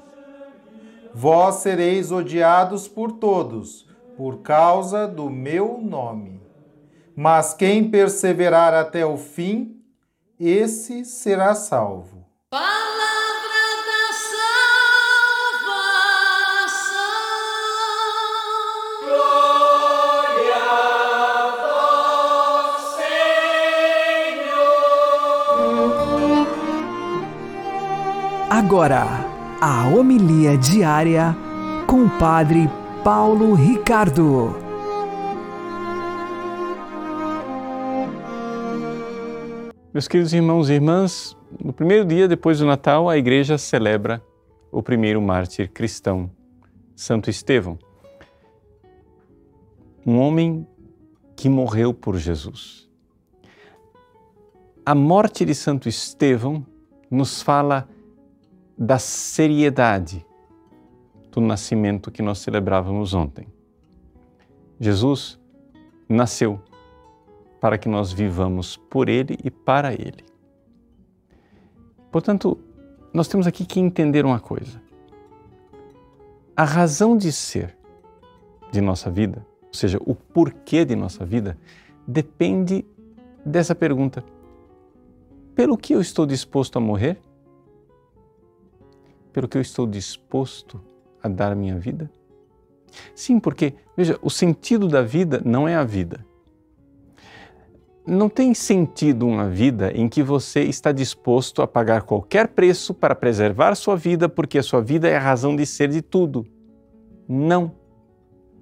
Vós 1.15 1.57
sereis 1.57 2.13
odiados 2.13 2.87
por 2.87 3.13
todos, 3.13 3.89
por 4.15 4.43
causa 4.43 5.09
do 5.09 5.31
meu 5.31 5.79
nome. 5.83 6.36
Mas 7.17 7.55
quem 7.55 7.89
perseverar 7.89 8.75
até 8.75 9.07
o 9.07 9.17
fim, 9.17 9.81
esse 10.39 11.03
será 11.03 11.55
salvo. 11.55 12.27
Palavra 12.51 12.69
da 13.87 14.13
salvação. 15.63 15.97
Agora, 28.51 29.07
a 29.59 29.89
homilia 29.89 30.59
diária 30.59 31.35
com 31.87 32.05
o 32.05 32.11
Padre 32.19 32.71
Paulo 33.03 33.55
Ricardo. 33.55 34.66
Meus 39.97 40.09
queridos 40.09 40.35
irmãos 40.35 40.69
e 40.69 40.75
irmãs, 40.75 41.35
no 41.59 41.73
primeiro 41.73 42.05
dia 42.05 42.29
depois 42.29 42.59
do 42.59 42.67
Natal, 42.67 43.09
a 43.09 43.17
igreja 43.17 43.57
celebra 43.57 44.23
o 44.71 44.83
primeiro 44.83 45.23
mártir 45.23 45.73
cristão, 45.73 46.31
Santo 46.95 47.31
Estevão. 47.31 47.79
Um 50.05 50.19
homem 50.19 50.69
que 51.35 51.49
morreu 51.49 51.95
por 51.95 52.19
Jesus. 52.19 52.87
A 54.85 54.95
morte 54.95 55.47
de 55.47 55.55
Santo 55.55 55.89
Estevão 55.89 56.67
nos 57.11 57.41
fala 57.41 57.89
da 58.77 58.99
seriedade 58.99 60.27
do 61.33 61.41
nascimento 61.41 62.11
que 62.11 62.21
nós 62.21 62.41
celebrávamos 62.41 63.15
ontem. 63.15 63.47
Jesus 64.79 65.41
nasceu 66.07 66.61
para 67.67 67.79
que 67.79 67.89
nós 67.89 68.13
vivamos 68.13 68.77
por 68.77 69.09
Ele 69.09 69.37
e 69.43 69.51
para 69.51 69.93
Ele. 69.93 70.25
Portanto, 72.13 72.57
nós 73.13 73.27
temos 73.27 73.45
aqui 73.45 73.67
que 73.67 73.81
entender 73.81 74.25
uma 74.25 74.39
coisa. 74.39 74.81
A 76.57 76.63
razão 76.63 77.17
de 77.17 77.33
ser 77.33 77.77
de 78.71 78.81
nossa 78.81 79.11
vida, 79.11 79.45
ou 79.65 79.75
seja, 79.75 79.99
o 80.07 80.15
porquê 80.15 80.85
de 80.85 80.95
nossa 80.95 81.27
vida, 81.27 81.59
depende 82.07 82.87
dessa 83.45 83.75
pergunta: 83.75 84.23
pelo 85.53 85.77
que 85.77 85.93
eu 85.93 86.01
estou 86.01 86.25
disposto 86.25 86.77
a 86.77 86.81
morrer? 86.81 87.19
Pelo 89.33 89.49
que 89.49 89.59
eu 89.59 89.61
estou 89.61 89.89
disposto 89.89 90.81
a 91.21 91.27
dar 91.27 91.57
minha 91.57 91.77
vida? 91.81 92.09
Sim, 93.13 93.41
porque, 93.41 93.75
veja, 93.97 94.17
o 94.23 94.31
sentido 94.31 94.87
da 94.87 95.03
vida 95.03 95.43
não 95.45 95.67
é 95.67 95.75
a 95.75 95.83
vida. 95.83 96.25
Não 98.07 98.29
tem 98.29 98.55
sentido 98.55 99.27
uma 99.27 99.49
vida 99.49 99.91
em 99.93 100.09
que 100.09 100.23
você 100.23 100.63
está 100.63 100.93
disposto 100.93 101.61
a 101.61 101.67
pagar 101.67 102.03
qualquer 102.03 102.47
preço 102.49 102.95
para 102.95 103.17
preservar 103.17 103.75
sua 103.75 103.97
vida, 103.97 104.29
porque 104.29 104.59
a 104.59 104.63
sua 104.63 104.81
vida 104.81 105.09
é 105.09 105.17
a 105.17 105.21
razão 105.21 105.57
de 105.57 105.67
ser 105.67 105.89
de 105.89 106.01
tudo. 106.01 106.47
Não. 107.29 107.73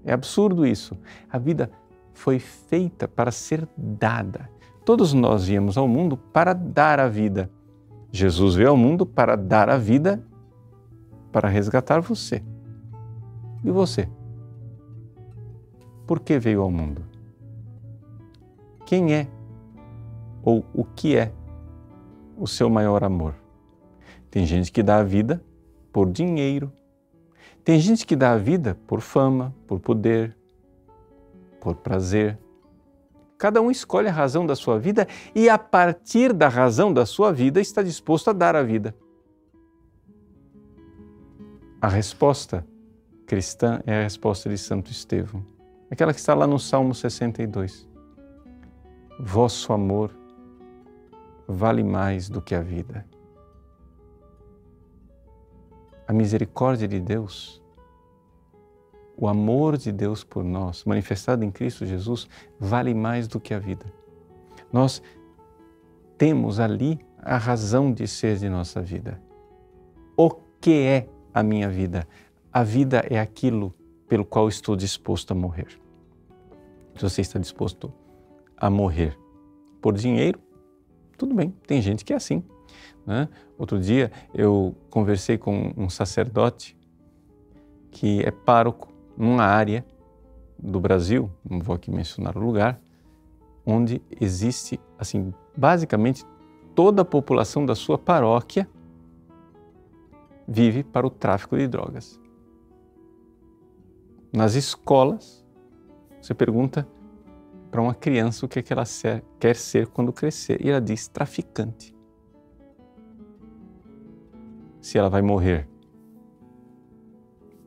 É 0.02 0.12
absurdo 0.12 0.66
isso. 0.66 0.96
A 1.30 1.38
vida 1.38 1.70
foi 2.14 2.38
feita 2.38 3.06
para 3.06 3.30
ser 3.30 3.68
dada. 3.76 4.48
Todos 4.82 5.12
nós 5.12 5.46
viemos 5.46 5.76
ao 5.76 5.86
mundo 5.86 6.16
para 6.16 6.54
dar 6.54 6.98
a 6.98 7.08
vida. 7.08 7.50
Jesus 8.10 8.54
veio 8.54 8.70
ao 8.70 8.76
mundo 8.76 9.04
para 9.04 9.36
dar 9.36 9.68
a 9.68 9.76
vida, 9.76 10.24
para 11.30 11.48
resgatar 11.48 12.00
você. 12.00 12.42
E 13.62 13.70
você? 13.70 14.08
Por 16.06 16.20
que 16.20 16.38
veio 16.38 16.62
ao 16.62 16.70
mundo? 16.70 17.02
Quem 18.86 19.14
é 19.14 19.26
ou 20.44 20.64
o 20.74 20.84
que 20.84 21.16
é 21.16 21.32
o 22.36 22.46
seu 22.46 22.68
maior 22.68 23.02
amor? 23.02 23.34
Tem 24.30 24.44
gente 24.44 24.70
que 24.70 24.82
dá 24.82 24.98
a 24.98 25.02
vida 25.02 25.42
por 25.92 26.10
dinheiro. 26.10 26.72
Tem 27.64 27.78
gente 27.78 28.04
que 28.04 28.14
dá 28.14 28.32
a 28.32 28.36
vida 28.36 28.76
por 28.86 29.00
fama, 29.00 29.54
por 29.66 29.80
poder, 29.80 30.36
por 31.60 31.76
prazer. 31.76 32.38
Cada 33.38 33.62
um 33.62 33.70
escolhe 33.70 34.08
a 34.08 34.12
razão 34.12 34.44
da 34.44 34.54
sua 34.54 34.78
vida 34.78 35.06
e, 35.34 35.48
a 35.48 35.56
partir 35.56 36.32
da 36.32 36.48
razão 36.48 36.92
da 36.92 37.06
sua 37.06 37.32
vida, 37.32 37.60
está 37.60 37.82
disposto 37.82 38.28
a 38.28 38.32
dar 38.32 38.54
a 38.54 38.62
vida. 38.62 38.94
A 41.80 41.88
resposta 41.88 42.66
cristã 43.26 43.80
é 43.86 44.00
a 44.00 44.02
resposta 44.02 44.48
de 44.48 44.58
Santo 44.58 44.90
Estevão, 44.90 45.44
aquela 45.90 46.12
que 46.12 46.20
está 46.20 46.34
lá 46.34 46.46
no 46.46 46.58
Salmo 46.58 46.94
62. 46.94 47.88
Vosso 49.18 49.72
amor 49.72 50.23
vale 51.46 51.82
mais 51.82 52.28
do 52.28 52.40
que 52.40 52.54
a 52.54 52.60
vida. 52.60 53.06
A 56.06 56.12
misericórdia 56.12 56.86
de 56.86 57.00
Deus, 57.00 57.62
o 59.16 59.28
amor 59.28 59.76
de 59.76 59.92
Deus 59.92 60.24
por 60.24 60.44
nós, 60.44 60.84
manifestado 60.84 61.44
em 61.44 61.50
Cristo 61.50 61.86
Jesus, 61.86 62.28
vale 62.58 62.92
mais 62.94 63.26
do 63.28 63.40
que 63.40 63.54
a 63.54 63.58
vida. 63.58 63.86
Nós 64.72 65.02
temos 66.18 66.60
ali 66.60 66.98
a 67.18 67.36
razão 67.36 67.92
de 67.92 68.06
ser 68.06 68.36
de 68.36 68.48
nossa 68.48 68.80
vida. 68.80 69.20
O 70.16 70.30
que 70.60 70.82
é 70.82 71.08
a 71.32 71.42
minha 71.42 71.68
vida? 71.68 72.06
A 72.52 72.62
vida 72.62 73.04
é 73.08 73.18
aquilo 73.18 73.74
pelo 74.08 74.24
qual 74.24 74.48
estou 74.48 74.76
disposto 74.76 75.32
a 75.32 75.34
morrer. 75.34 75.68
Se 76.96 77.02
você 77.02 77.22
está 77.22 77.38
disposto 77.38 77.92
a 78.56 78.70
morrer 78.70 79.18
por 79.80 79.94
dinheiro, 79.94 80.38
tudo 81.16 81.34
bem, 81.34 81.54
tem 81.66 81.80
gente 81.80 82.04
que 82.04 82.12
é 82.12 82.16
assim. 82.16 82.42
Né? 83.06 83.28
Outro 83.58 83.78
dia 83.78 84.10
eu 84.32 84.74
conversei 84.90 85.36
com 85.38 85.72
um 85.76 85.88
sacerdote 85.88 86.76
que 87.90 88.22
é 88.22 88.30
pároco 88.30 88.92
numa 89.16 89.44
área 89.44 89.84
do 90.58 90.80
Brasil, 90.80 91.30
não 91.48 91.60
vou 91.60 91.76
aqui 91.76 91.90
mencionar 91.90 92.36
o 92.36 92.40
lugar, 92.40 92.80
onde 93.64 94.02
existe, 94.20 94.80
assim, 94.98 95.32
basicamente 95.56 96.24
toda 96.74 97.02
a 97.02 97.04
população 97.04 97.64
da 97.64 97.74
sua 97.74 97.96
paróquia 97.96 98.68
vive 100.46 100.82
para 100.82 101.06
o 101.06 101.10
tráfico 101.10 101.56
de 101.56 101.66
drogas 101.68 102.20
nas 104.34 104.56
escolas, 104.56 105.44
você 106.20 106.34
pergunta 106.34 106.86
para 107.74 107.82
uma 107.82 107.92
criança 107.92 108.46
o 108.46 108.48
que, 108.48 108.60
é 108.60 108.62
que 108.62 108.72
ela 108.72 108.84
quer 109.40 109.56
ser 109.56 109.88
quando 109.88 110.12
crescer 110.12 110.64
e 110.64 110.70
ela 110.70 110.80
diz 110.80 111.08
traficante. 111.08 111.92
Se 114.80 114.96
ela 114.96 115.10
vai 115.10 115.20
morrer 115.20 115.68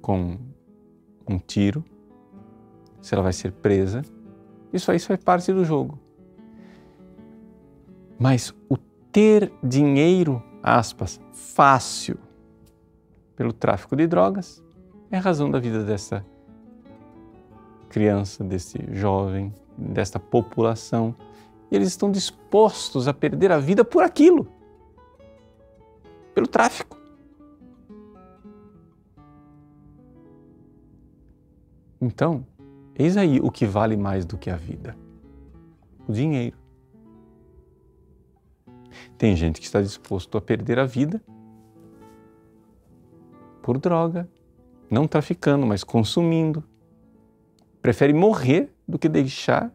com 0.02 0.38
um 1.30 1.38
tiro, 1.38 1.84
se 3.02 3.14
ela 3.14 3.22
vai 3.22 3.34
ser 3.34 3.52
presa, 3.52 4.02
isso 4.72 4.90
aí 4.90 4.98
faz 4.98 5.22
parte 5.22 5.52
do 5.52 5.66
jogo. 5.66 6.00
Mas 8.18 8.56
o 8.70 8.78
ter 9.12 9.52
dinheiro, 9.62 10.42
aspas, 10.64 11.20
fácil 11.34 12.18
pelo 13.36 13.52
tráfico 13.52 13.94
de 13.94 14.08
drogas 14.08 14.64
é 15.12 15.18
a 15.18 15.22
razão 15.22 15.52
da 15.52 15.60
vida 15.60 15.84
dessa 15.84 16.26
criança, 17.90 18.42
desse 18.42 18.80
jovem, 18.94 19.54
desta 19.78 20.20
população. 20.20 21.16
E 21.70 21.76
eles 21.76 21.90
estão 21.90 22.12
dispostos 22.12 23.08
a 23.08 23.14
perder 23.14 23.52
a 23.52 23.60
vida 23.60 23.84
por 23.86 24.04
aquilo 24.04 24.48
pelo 26.38 26.46
tráfico. 26.46 26.96
Então, 32.00 32.46
eis 32.96 33.18
aí 33.18 33.40
o 33.40 33.50
que 33.50 33.66
vale 33.66 33.98
mais 33.98 34.24
do 34.24 34.38
que 34.38 34.52
a 34.52 34.56
vida: 34.56 34.96
o 36.08 36.14
dinheiro. 36.14 36.56
Tem 39.18 39.36
gente 39.36 39.60
que 39.60 39.66
está 39.66 39.82
disposto 39.82 40.38
a 40.38 40.42
perder 40.42 40.78
a 40.78 40.86
vida 40.86 41.20
por 43.64 43.80
droga, 43.80 44.30
não 44.92 45.08
traficando, 45.08 45.66
mas 45.66 45.84
consumindo, 45.84 46.64
prefere 47.88 48.12
morrer 48.12 48.70
do 48.86 49.00
que 49.00 49.08
deixar 49.08 49.72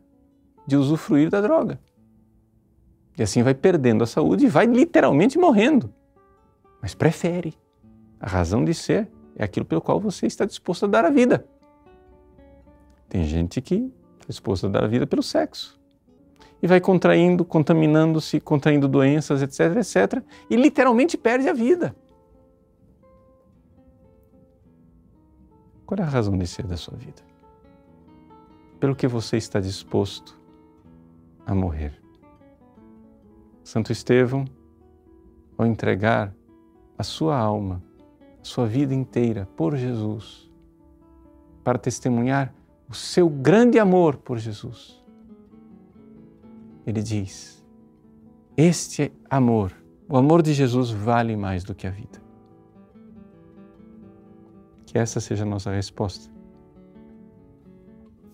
de 0.67 0.77
usufruir 0.77 1.31
da 1.31 1.41
droga. 1.41 1.81
E 3.17 3.23
assim 3.23 3.43
vai 3.43 3.55
perdendo 3.55 4.05
a 4.05 4.07
saúde 4.07 4.45
e 4.45 4.49
vai 4.51 4.67
literalmente 4.67 5.39
morrendo. 5.39 5.91
Mas 6.83 6.95
prefere. 6.95 7.55
A 8.21 8.29
razão 8.29 8.67
de 8.67 8.75
ser 8.75 9.11
é 9.35 9.43
aquilo 9.43 9.65
pelo 9.65 9.81
qual 9.81 9.99
você 9.99 10.27
está 10.27 10.45
disposto 10.45 10.85
a 10.85 10.89
dar 10.89 11.07
a 11.07 11.11
vida. 11.11 11.47
Tem 13.09 13.25
gente 13.25 13.63
que 13.63 13.91
está 14.17 14.27
disposto 14.29 14.67
a 14.67 14.69
dar 14.69 14.85
a 14.85 14.89
vida 14.89 15.07
pelo 15.07 15.23
sexo. 15.23 15.81
E 16.63 16.67
vai 16.67 16.83
contraindo, 16.83 17.47
contaminando-se, 17.47 18.39
contraindo 18.41 18.87
doenças, 18.87 19.41
etc, 19.41 19.79
etc, 19.79 20.23
e 20.51 20.57
literalmente 20.57 21.17
perde 21.17 21.49
a 21.49 21.55
vida. 21.55 21.97
Qual 25.87 25.99
é 25.99 26.03
a 26.03 26.07
razão 26.07 26.37
de 26.37 26.47
ser 26.47 26.67
da 26.67 26.77
sua 26.77 26.95
vida? 26.99 27.32
Pelo 28.83 28.97
que 28.97 29.07
você 29.07 29.37
está 29.37 29.61
disposto 29.61 30.37
a 31.47 31.55
morrer. 31.55 32.03
Santo 33.63 33.93
Estevão, 33.93 34.45
ao 35.57 35.65
entregar 35.65 36.35
a 36.99 37.05
sua 37.05 37.39
alma, 37.39 37.81
a 38.41 38.45
sua 38.45 38.67
vida 38.67 38.93
inteira 38.93 39.49
por 39.57 39.77
Jesus, 39.77 40.51
para 41.63 41.79
testemunhar 41.79 42.53
o 42.91 42.93
seu 42.93 43.29
grande 43.29 43.79
amor 43.79 44.17
por 44.17 44.37
Jesus, 44.37 45.01
ele 46.85 47.05
diz: 47.05 47.65
Este 48.57 49.13
amor, 49.31 49.73
o 50.09 50.17
amor 50.17 50.43
de 50.43 50.53
Jesus, 50.53 50.91
vale 50.91 51.37
mais 51.37 51.63
do 51.63 51.73
que 51.73 51.87
a 51.87 51.91
vida. 51.91 52.21
Que 54.87 54.99
essa 54.99 55.21
seja 55.21 55.45
a 55.45 55.47
nossa 55.47 55.71
resposta 55.71 56.32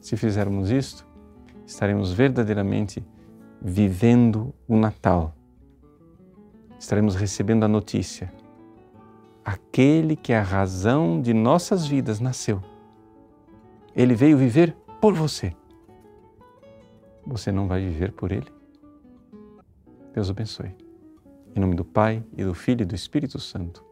se 0.00 0.16
fizermos 0.16 0.70
isto, 0.70 1.06
estaremos 1.66 2.12
verdadeiramente 2.12 3.04
vivendo 3.60 4.54
o 4.66 4.76
Natal. 4.76 5.34
Estaremos 6.78 7.14
recebendo 7.14 7.64
a 7.64 7.68
notícia. 7.68 8.32
Aquele 9.44 10.14
que 10.14 10.32
é 10.32 10.38
a 10.38 10.42
razão 10.42 11.20
de 11.20 11.34
nossas 11.34 11.86
vidas 11.86 12.20
nasceu. 12.20 12.62
Ele 13.94 14.14
veio 14.14 14.36
viver 14.36 14.76
por 15.00 15.14
você. 15.14 15.54
Você 17.26 17.50
não 17.50 17.66
vai 17.66 17.80
viver 17.80 18.12
por 18.12 18.30
ele? 18.30 18.46
Deus 20.14 20.30
abençoe. 20.30 20.74
Em 21.54 21.60
nome 21.60 21.74
do 21.74 21.84
Pai, 21.84 22.24
e 22.36 22.44
do 22.44 22.54
Filho 22.54 22.82
e 22.82 22.86
do 22.86 22.94
Espírito 22.94 23.38
Santo. 23.40 23.84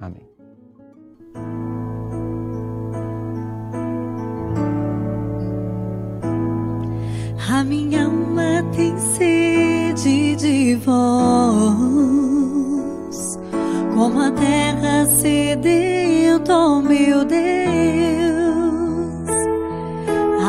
Amém. 0.00 0.28
Minha 7.68 8.06
alma 8.06 8.64
tem 8.74 8.98
sede 8.98 10.34
de 10.36 10.74
vós, 10.76 10.98
como 13.94 14.20
a 14.22 14.30
terra 14.30 15.04
sedenta, 15.04 16.80
meu 16.80 17.26
Deus. 17.26 17.38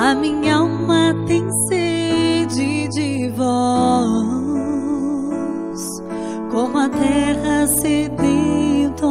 A 0.01 0.15
minha 0.15 0.55
alma 0.55 1.13
tem 1.27 1.45
sede 1.67 2.88
de 2.88 3.29
vós, 3.32 3.49
como 6.49 6.77
a 6.77 6.88
terra 6.88 7.67
sedenta, 7.67 9.05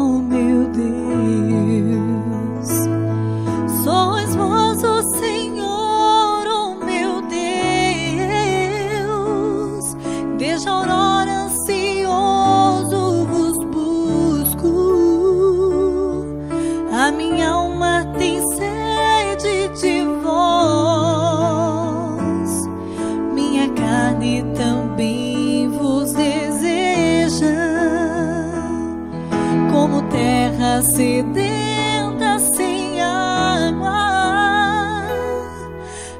sedenta 31.39 32.39
sem 32.39 33.01
água. 33.01 33.91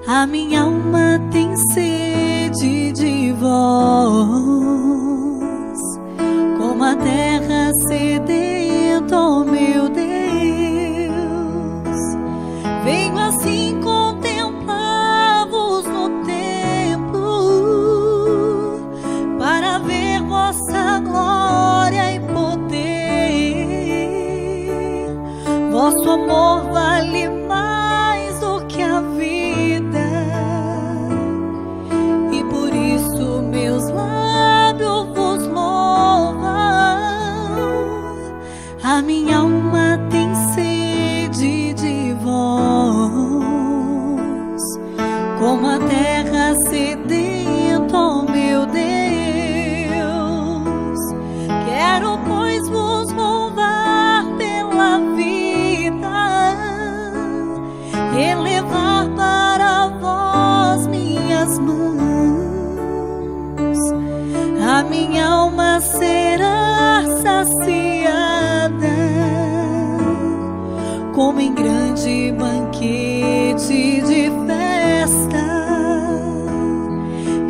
A 0.07 0.27
minha 0.27 0.63
alma 0.63 1.21
tem 1.31 1.57
sede 1.57 2.93
de 2.93 3.33
vós, 3.33 3.49
como 6.57 6.85
a 6.85 6.95
terra 6.95 7.73
sedenta 7.89 9.17
Vosso 26.29 26.68
como 71.19 71.41
em 71.41 71.53
grande 71.53 72.33
banquete 72.39 74.03
de 74.03 74.31
festa. 74.47 75.45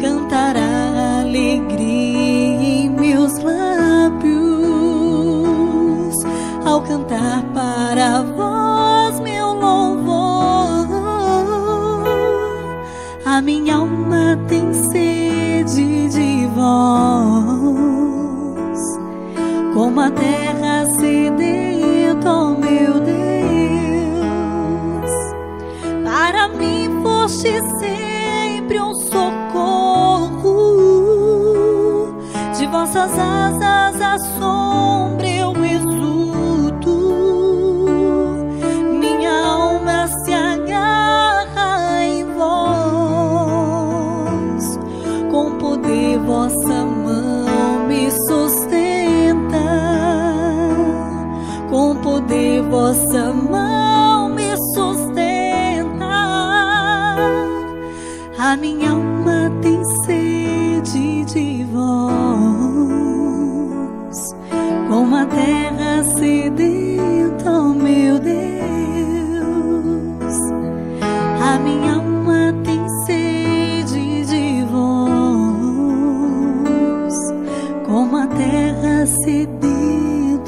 Cantará 0.00 1.20
alegria 1.20 1.76
em 1.78 2.88
meus 2.88 3.36
lábios. 3.40 4.24
Ao 6.64 6.80
cantar 6.80 7.42
para 7.52 8.22
vós 8.22 9.20
meu 9.20 9.52
louvor. 9.52 10.88
A 13.26 13.42
minha 13.42 13.76
alma 13.76 14.38
tem 14.48 14.72
sede 14.72 16.08
de 16.08 16.46
vós, 16.56 17.68
como 19.74 20.00
a 20.00 20.10
de 33.06 33.37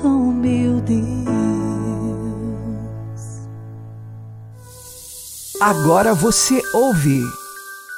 ó 0.04 0.08
meu 0.08 0.80
Deus. 0.80 1.00
Agora 5.60 6.14
você 6.14 6.62
ouve 6.74 7.22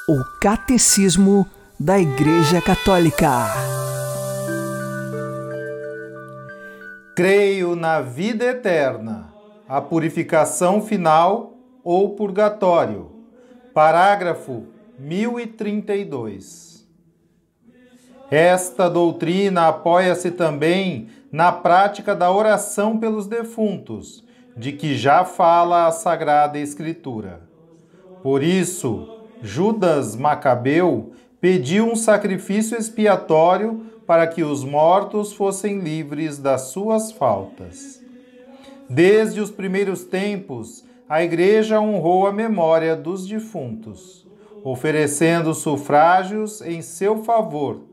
o 0.08 0.24
Catecismo 0.40 1.46
da 1.78 1.98
Igreja 1.98 2.60
Católica. 2.60 3.46
Creio 7.14 7.76
na 7.76 8.00
vida 8.00 8.44
eterna, 8.44 9.32
a 9.68 9.80
purificação 9.80 10.80
final 10.80 11.54
ou 11.84 12.14
purgatório. 12.14 13.10
Parágrafo 13.74 14.66
1032. 14.98 16.71
Esta 18.32 18.88
doutrina 18.88 19.68
apoia-se 19.68 20.30
também 20.30 21.08
na 21.30 21.52
prática 21.52 22.16
da 22.16 22.32
oração 22.32 22.96
pelos 22.96 23.26
defuntos, 23.26 24.24
de 24.56 24.72
que 24.72 24.96
já 24.96 25.22
fala 25.22 25.86
a 25.86 25.92
Sagrada 25.92 26.58
Escritura. 26.58 27.42
Por 28.22 28.42
isso, 28.42 29.06
Judas 29.42 30.16
Macabeu 30.16 31.12
pediu 31.42 31.84
um 31.84 31.94
sacrifício 31.94 32.74
expiatório 32.74 33.84
para 34.06 34.26
que 34.26 34.42
os 34.42 34.64
mortos 34.64 35.34
fossem 35.34 35.80
livres 35.80 36.38
das 36.38 36.62
suas 36.70 37.12
faltas. 37.12 38.00
Desde 38.88 39.42
os 39.42 39.50
primeiros 39.50 40.04
tempos, 40.04 40.86
a 41.06 41.22
Igreja 41.22 41.78
honrou 41.82 42.26
a 42.26 42.32
memória 42.32 42.96
dos 42.96 43.26
defuntos, 43.26 44.26
oferecendo 44.64 45.52
sufrágios 45.52 46.62
em 46.62 46.80
seu 46.80 47.22
favor, 47.22 47.91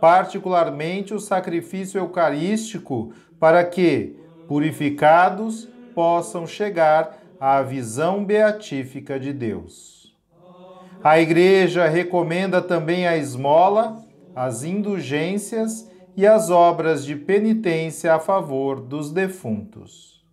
particularmente 0.00 1.14
o 1.14 1.20
sacrifício 1.20 1.98
eucarístico, 1.98 3.12
para 3.38 3.64
que, 3.64 4.16
purificados, 4.48 5.68
possam 5.94 6.46
chegar 6.46 7.18
à 7.40 7.62
visão 7.62 8.24
beatífica 8.24 9.18
de 9.18 9.32
Deus. 9.32 10.14
A 11.02 11.20
Igreja 11.20 11.86
recomenda 11.86 12.60
também 12.60 13.06
a 13.06 13.16
esmola, 13.16 14.02
as 14.34 14.64
indulgências 14.64 15.88
e 16.16 16.26
as 16.26 16.50
obras 16.50 17.04
de 17.04 17.14
penitência 17.14 18.14
a 18.14 18.18
favor 18.18 18.80
dos 18.80 19.12
defuntos. 19.12 20.24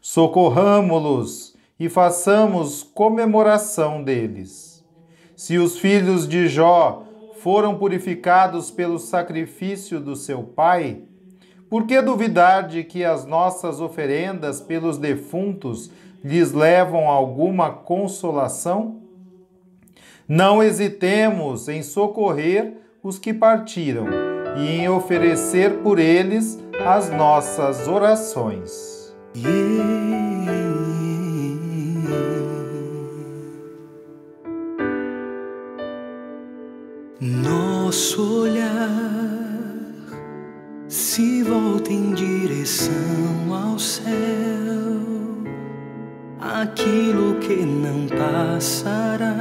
Socorramo-los 0.00 1.54
e 1.78 1.88
façamos 1.88 2.82
comemoração 2.82 4.02
deles. 4.02 4.84
Se 5.36 5.58
os 5.58 5.78
filhos 5.78 6.26
de 6.26 6.48
Jó 6.48 7.05
foram 7.46 7.76
purificados 7.76 8.72
pelo 8.72 8.98
sacrifício 8.98 10.00
do 10.00 10.16
seu 10.16 10.42
pai, 10.42 11.02
por 11.70 11.86
que 11.86 12.02
duvidar 12.02 12.66
de 12.66 12.82
que 12.82 13.04
as 13.04 13.24
nossas 13.24 13.80
oferendas 13.80 14.60
pelos 14.60 14.98
defuntos 14.98 15.88
lhes 16.24 16.50
levam 16.50 17.08
alguma 17.08 17.70
consolação? 17.70 19.00
Não 20.26 20.60
hesitemos 20.60 21.68
em 21.68 21.84
socorrer 21.84 22.78
os 23.00 23.16
que 23.16 23.32
partiram 23.32 24.06
e 24.56 24.80
em 24.80 24.88
oferecer 24.88 25.84
por 25.84 26.00
eles 26.00 26.58
as 26.84 27.10
nossas 27.10 27.86
orações. 27.86 29.14
Nosso 29.36 29.95
direção 42.66 43.54
ao 43.54 43.78
céu, 43.78 44.10
aquilo 46.40 47.36
que 47.36 47.64
não 47.64 48.08
passará, 48.08 49.36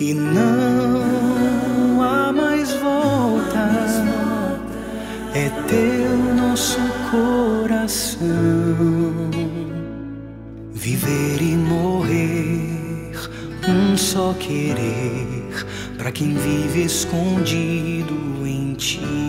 E 0.00 0.14
não 0.14 2.02
há 2.02 2.32
mais 2.32 2.72
volta, 2.72 3.68
é 5.34 5.50
teu 5.68 6.16
nosso 6.34 6.80
coração. 7.10 8.26
Viver 10.72 11.42
e 11.42 11.54
morrer, 11.54 13.14
um 13.68 13.94
só 13.94 14.32
querer, 14.32 15.66
para 15.98 16.10
quem 16.10 16.32
vive 16.32 16.84
escondido 16.84 18.46
em 18.46 18.72
ti. 18.72 19.19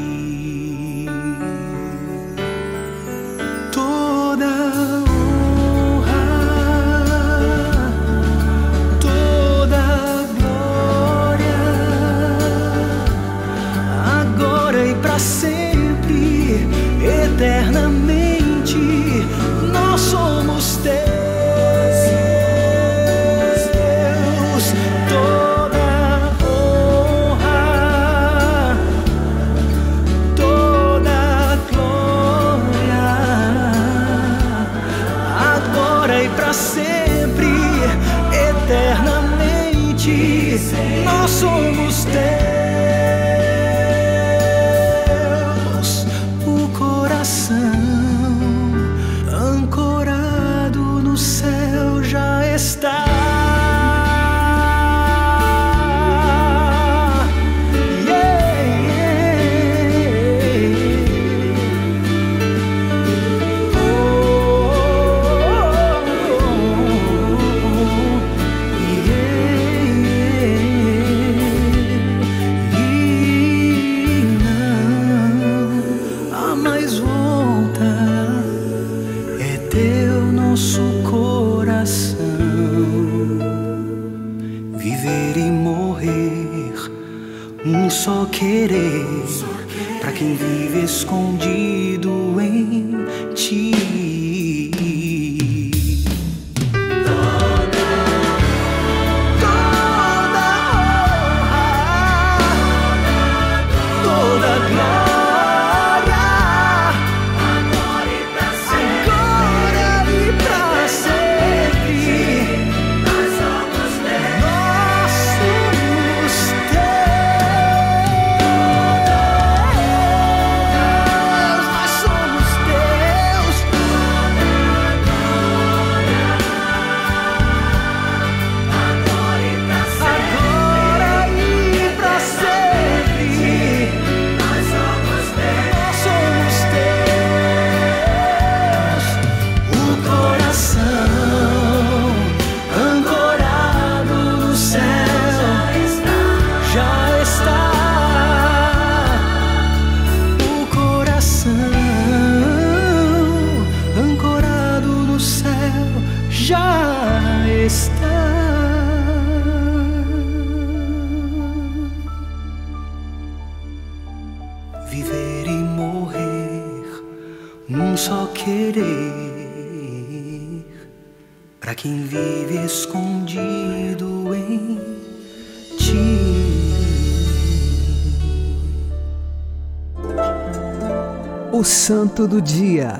Santo 182.22 182.36
do 182.36 182.42
Dia, 182.42 182.94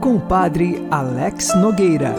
com 0.00 0.14
o 0.14 0.20
Padre 0.20 0.86
Alex 0.88 1.56
Nogueira. 1.56 2.14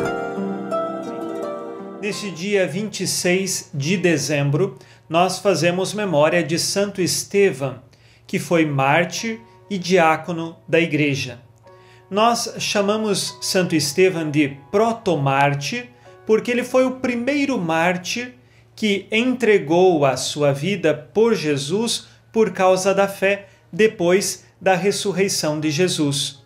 Neste 2.02 2.30
dia 2.30 2.68
26 2.68 3.70
de 3.74 3.96
dezembro, 3.96 4.78
nós 5.08 5.40
fazemos 5.40 5.94
memória 5.94 6.44
de 6.44 6.60
Santo 6.60 7.02
Estevão, 7.02 7.80
que 8.28 8.38
foi 8.38 8.66
mártir 8.66 9.40
e 9.70 9.78
diácono 9.78 10.58
da 10.68 10.78
Igreja. 10.78 11.40
Nós 12.12 12.56
chamamos 12.60 13.38
Santo 13.40 13.74
Estevão 13.74 14.30
de 14.30 14.58
protomártir 14.70 15.88
porque 16.26 16.52
ele 16.52 16.66
foi 16.66 16.86
o 16.86 17.00
primeiro 17.00 17.58
mártir 17.58 18.34
que 18.76 19.08
entregou 19.10 20.06
a 20.06 20.18
sua 20.18 20.52
vida 20.52 20.94
por 20.94 21.34
Jesus 21.34 22.08
por 22.34 22.52
causa 22.52 22.94
da 22.94 23.08
fé 23.08 23.48
depois 23.72 24.45
da 24.60 24.76
ressurreição 24.76 25.60
de 25.60 25.70
Jesus. 25.72 26.44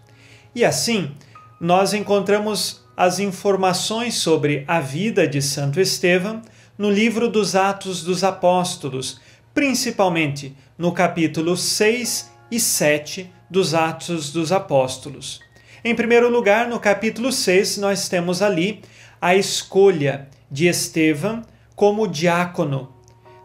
E 0.53 0.65
assim, 0.65 1.11
nós 1.59 1.93
encontramos 1.93 2.83
as 2.95 3.19
informações 3.19 4.15
sobre 4.15 4.63
a 4.67 4.79
vida 4.79 5.27
de 5.27 5.41
Santo 5.41 5.79
Estevão 5.79 6.41
no 6.77 6.89
livro 6.89 7.29
dos 7.29 7.55
Atos 7.55 8.03
dos 8.03 8.23
Apóstolos, 8.23 9.19
principalmente 9.53 10.55
no 10.77 10.91
capítulo 10.91 11.55
6 11.55 12.31
e 12.51 12.59
7 12.59 13.29
dos 13.49 13.73
Atos 13.73 14.31
dos 14.31 14.51
Apóstolos. 14.51 15.41
Em 15.83 15.95
primeiro 15.95 16.29
lugar, 16.29 16.67
no 16.67 16.79
capítulo 16.79 17.31
6, 17.31 17.77
nós 17.77 18.09
temos 18.09 18.41
ali 18.41 18.81
a 19.21 19.35
escolha 19.35 20.27
de 20.51 20.67
Estevão 20.67 21.41
como 21.75 22.07
diácono. 22.07 22.93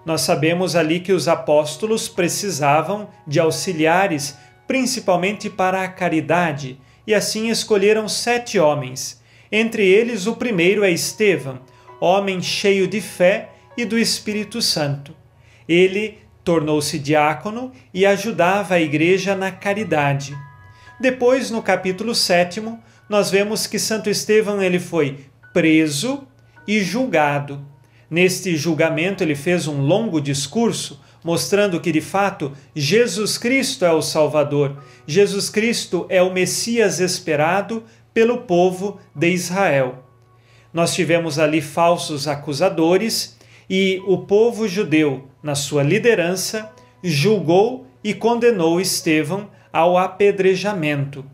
Nós 0.05 0.23
sabemos 0.23 0.77
ali 0.77 1.01
que 1.01 1.13
os 1.13 1.29
apóstolos 1.29 2.09
precisavam 2.09 3.09
de 3.27 3.41
auxiliares, 3.41 4.37
principalmente 4.67 5.51
para 5.51 5.83
a 5.83 5.89
caridade, 5.89 6.79
e 7.07 7.15
assim 7.15 7.51
escolheram 7.51 8.09
sete 8.09 8.59
homens. 8.59 9.23
Entre 9.51 9.87
eles, 9.87 10.27
o 10.27 10.37
primeiro 10.37 10.83
é 10.83 10.91
Estevão, 10.91 11.61
homem 12.01 12.41
cheio 12.43 12.89
de 12.89 13.01
fé 13.01 13.51
e 13.77 13.85
do 13.85 13.99
Espírito 13.99 14.61
Santo. 14.63 15.15
Ele 15.69 16.19
tornou-se 16.43 16.99
diácono 16.99 17.73
e 17.93 18.05
ajudava 18.05 18.75
a 18.75 18.81
igreja 18.81 19.35
na 19.35 19.51
caridade. 19.51 20.37
Depois, 21.01 21.51
no 21.51 21.63
capítulo 21.63 22.15
7, 22.15 22.63
nós 23.09 23.31
vemos 23.31 23.67
que 23.67 23.79
Santo 23.79 24.11
Estevão 24.11 24.63
ele 24.63 24.79
foi 24.79 25.27
preso 25.53 26.27
e 26.67 26.81
julgado. 26.81 27.65
Neste 28.11 28.57
julgamento, 28.57 29.23
ele 29.23 29.35
fez 29.35 29.67
um 29.67 29.81
longo 29.81 30.21
discurso 30.21 31.01
mostrando 31.25 31.81
que 31.81 31.91
de 31.91 32.03
fato 32.03 32.53
Jesus 32.77 33.39
Cristo 33.39 33.85
é 33.87 33.93
o 33.93 34.03
Salvador, 34.03 34.77
Jesus 35.07 35.49
Cristo 35.49 36.05
é 36.11 36.23
o 36.23 36.33
Messias 36.33 37.01
esperado 37.01 37.83
pelo 38.13 38.43
povo 38.43 39.01
de 39.17 39.31
Israel. 39.31 40.05
Nós 40.73 40.95
tivemos 40.95 41.39
ali 41.39 41.63
falsos 41.63 42.29
acusadores 42.29 43.39
e 43.71 44.03
o 44.07 44.19
povo 44.19 44.69
judeu, 44.69 45.27
na 45.43 45.55
sua 45.55 45.83
liderança, 45.83 46.71
julgou 47.03 47.87
e 48.03 48.13
condenou 48.13 48.81
Estevão 48.81 49.49
ao 49.73 49.97
apedrejamento. 49.97 51.25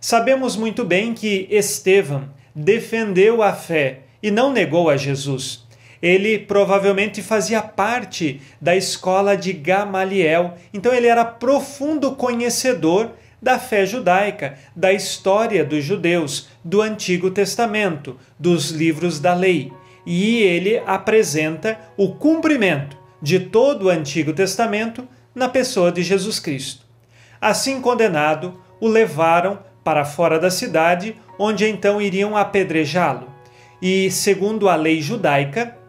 Sabemos 0.00 0.54
muito 0.54 0.84
bem 0.84 1.12
que 1.12 1.48
Estevão 1.50 2.30
defendeu 2.54 3.42
a 3.42 3.52
fé 3.52 4.02
e 4.22 4.30
não 4.30 4.52
negou 4.52 4.88
a 4.88 4.96
Jesus 4.96 5.63
ele 6.04 6.38
provavelmente 6.38 7.22
fazia 7.22 7.62
parte 7.62 8.38
da 8.60 8.76
escola 8.76 9.34
de 9.34 9.54
Gamaliel, 9.54 10.52
então 10.70 10.92
ele 10.92 11.06
era 11.06 11.24
profundo 11.24 12.14
conhecedor 12.14 13.12
da 13.40 13.58
fé 13.58 13.86
judaica, 13.86 14.58
da 14.76 14.92
história 14.92 15.64
dos 15.64 15.82
judeus, 15.82 16.48
do 16.62 16.82
Antigo 16.82 17.30
Testamento, 17.30 18.18
dos 18.38 18.70
livros 18.70 19.18
da 19.18 19.32
lei. 19.32 19.72
E 20.04 20.42
ele 20.42 20.76
apresenta 20.84 21.78
o 21.96 22.14
cumprimento 22.16 22.98
de 23.22 23.40
todo 23.40 23.86
o 23.86 23.88
Antigo 23.88 24.34
Testamento 24.34 25.08
na 25.34 25.48
pessoa 25.48 25.90
de 25.90 26.02
Jesus 26.02 26.38
Cristo. 26.38 26.84
Assim 27.40 27.80
condenado, 27.80 28.60
o 28.78 28.88
levaram 28.88 29.58
para 29.82 30.04
fora 30.04 30.38
da 30.38 30.50
cidade, 30.50 31.16
onde 31.38 31.66
então 31.66 31.98
iriam 31.98 32.36
apedrejá-lo. 32.36 33.32
E, 33.80 34.10
segundo 34.10 34.68
a 34.68 34.76
lei 34.76 35.00
judaica, 35.00 35.82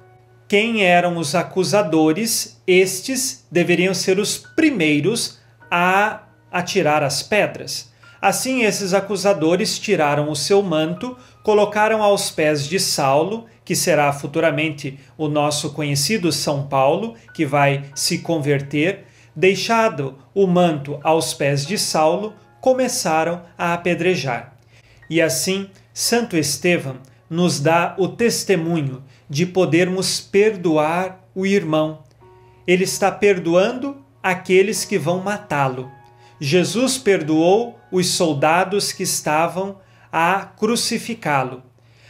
quem 0.47 0.84
eram 0.84 1.17
os 1.17 1.34
acusadores, 1.34 2.62
estes 2.67 3.45
deveriam 3.51 3.93
ser 3.93 4.19
os 4.19 4.38
primeiros 4.38 5.39
a 5.71 6.23
atirar 6.51 7.03
as 7.03 7.23
pedras. 7.23 7.91
Assim, 8.21 8.63
esses 8.63 8.93
acusadores 8.93 9.77
tiraram 9.77 10.29
o 10.29 10.36
seu 10.36 10.62
manto, 10.62 11.17
colocaram 11.43 12.01
aos 12.01 12.29
pés 12.29 12.67
de 12.67 12.79
Saulo, 12.79 13.45
que 13.63 13.75
será 13.75 14.12
futuramente 14.13 14.99
o 15.17 15.27
nosso 15.27 15.73
conhecido 15.73 16.31
São 16.31 16.67
Paulo, 16.67 17.15
que 17.34 17.45
vai 17.45 17.84
se 17.95 18.19
converter. 18.19 19.05
Deixado 19.36 20.17
o 20.34 20.47
manto 20.47 20.99
aos 21.03 21.34
pés 21.34 21.65
de 21.65 21.77
Saulo, 21.77 22.34
começaram 22.62 23.41
a 23.58 23.73
apedrejar. 23.73 24.55
E 25.10 25.21
assim, 25.21 25.69
Santo 25.93 26.38
Estevão 26.38 26.97
nos 27.29 27.60
dá 27.60 27.95
o 27.97 28.08
testemunho 28.08 29.03
de 29.29 29.45
podermos 29.45 30.19
perdoar 30.19 31.19
o 31.33 31.45
irmão. 31.45 32.03
Ele 32.67 32.83
está 32.83 33.11
perdoando 33.11 33.97
aqueles 34.21 34.85
que 34.85 34.97
vão 34.97 35.19
matá-lo. 35.19 35.91
Jesus 36.39 36.97
perdoou 36.97 37.79
os 37.91 38.07
soldados 38.07 38.91
que 38.91 39.03
estavam 39.03 39.79
a 40.11 40.41
crucificá-lo. 40.45 41.63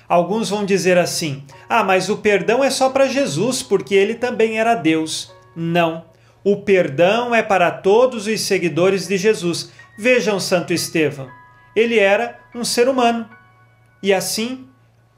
Alguns 0.08 0.49
vão 0.49 0.65
dizer 0.65 0.97
assim: 0.97 1.43
ah, 1.67 1.84
mas 1.84 2.10
o 2.10 2.17
perdão 2.17 2.63
é 2.63 2.69
só 2.69 2.89
para 2.89 3.08
Jesus, 3.08 3.63
porque 3.63 3.95
ele 3.95 4.15
também 4.15 4.60
era 4.60 4.75
Deus. 4.75 5.34
Não. 5.56 6.06
O 6.43 6.58
perdão 6.58 7.34
é 7.34 7.41
para 7.41 7.71
todos 7.71 8.28
os 8.28 8.41
seguidores 8.41 9.08
de 9.08 9.17
Jesus. 9.17 9.71
Vejam 9.97 10.39
Santo 10.39 10.73
Estevão. 10.73 11.28
Ele 11.75 11.97
era 11.97 12.39
um 12.54 12.63
ser 12.63 12.88
humano. 12.88 13.28
E 14.01 14.13
assim, 14.13 14.67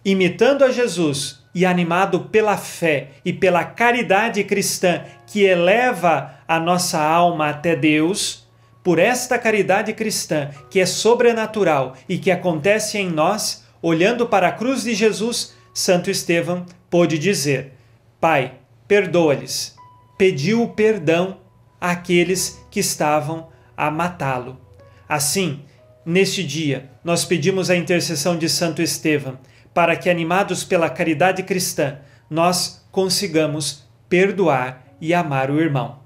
imitando 0.06 0.64
a 0.64 0.72
Jesus, 0.72 1.44
e 1.58 1.66
animado 1.66 2.20
pela 2.26 2.56
fé 2.56 3.14
e 3.26 3.34
pela 3.34 3.64
caridade 3.64 4.44
cristã 4.44 5.02
que 5.26 5.44
eleva 5.44 6.36
a 6.48 6.60
nossa 6.60 7.02
alma 7.02 7.50
até 7.50 7.76
Deus, 7.76 8.48
por 8.84 9.00
esta 9.00 9.40
caridade 9.40 9.92
cristã 9.94 10.52
que 10.70 10.80
é 10.80 10.86
sobrenatural 10.86 11.96
e 12.08 12.20
que 12.20 12.30
acontece 12.30 13.00
em 13.00 13.10
nós, 13.10 13.66
olhando 13.82 14.28
para 14.28 14.50
a 14.50 14.52
cruz 14.52 14.84
de 14.84 14.94
Jesus, 14.94 15.56
Santo 15.74 16.12
Estevão 16.12 16.64
pôde 16.92 17.18
dizer: 17.18 17.74
Pai, 18.22 18.54
perdoa-lhes. 18.88 19.76
Pediu 20.16 20.68
perdão 20.76 21.40
àqueles 21.82 22.64
que 22.70 22.82
estavam 22.82 23.48
a 23.76 23.90
matá-lo. 23.90 24.62
Assim, 25.10 25.62
neste 26.06 26.44
dia, 26.44 26.88
nós 27.04 27.26
pedimos 27.26 27.72
a 27.72 27.76
intercessão 27.76 28.38
de 28.38 28.48
Santo 28.48 28.80
Estevão 28.80 29.40
para 29.78 29.96
que, 29.96 30.10
animados 30.10 30.64
pela 30.64 30.90
caridade 30.90 31.44
cristã, 31.44 32.00
nós 32.28 32.84
consigamos 32.92 33.84
perdoar 34.10 34.84
e 35.00 35.14
amar 35.14 35.52
o 35.52 35.62
irmão. 35.62 36.00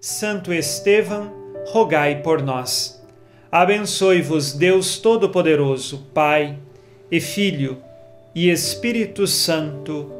Santo 0.00 0.52
Estevão, 0.52 1.32
rogai 1.68 2.22
por 2.22 2.42
nós. 2.42 3.00
Abençoe-vos 3.52 4.52
Deus 4.52 4.98
Todo-Poderoso, 4.98 6.08
Pai 6.12 6.58
e 7.08 7.20
Filho 7.20 7.80
e 8.34 8.50
Espírito 8.50 9.28
Santo. 9.28 10.10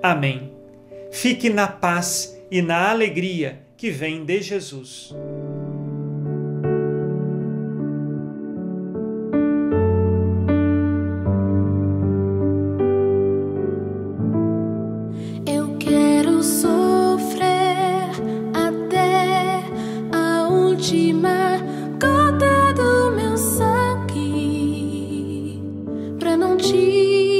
Amém. 0.00 0.52
Fique 1.10 1.50
na 1.50 1.66
paz 1.66 2.40
e 2.48 2.62
na 2.62 2.90
alegria 2.92 3.58
que 3.76 3.90
vem 3.90 4.24
de 4.24 4.40
Jesus. 4.40 5.12
Jesus. 26.58 27.35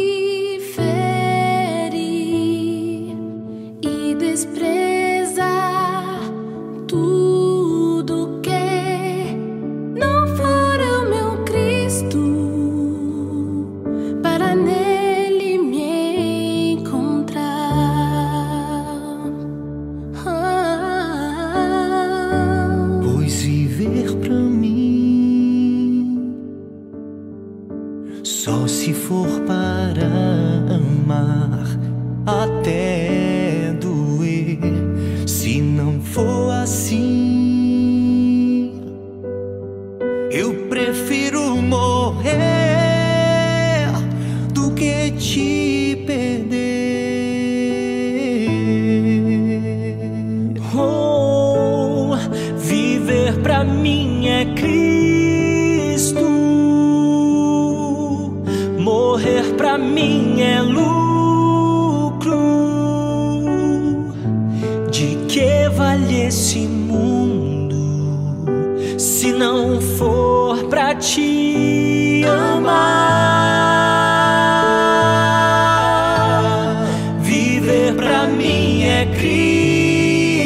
De 78.97 79.05
que 79.05 79.37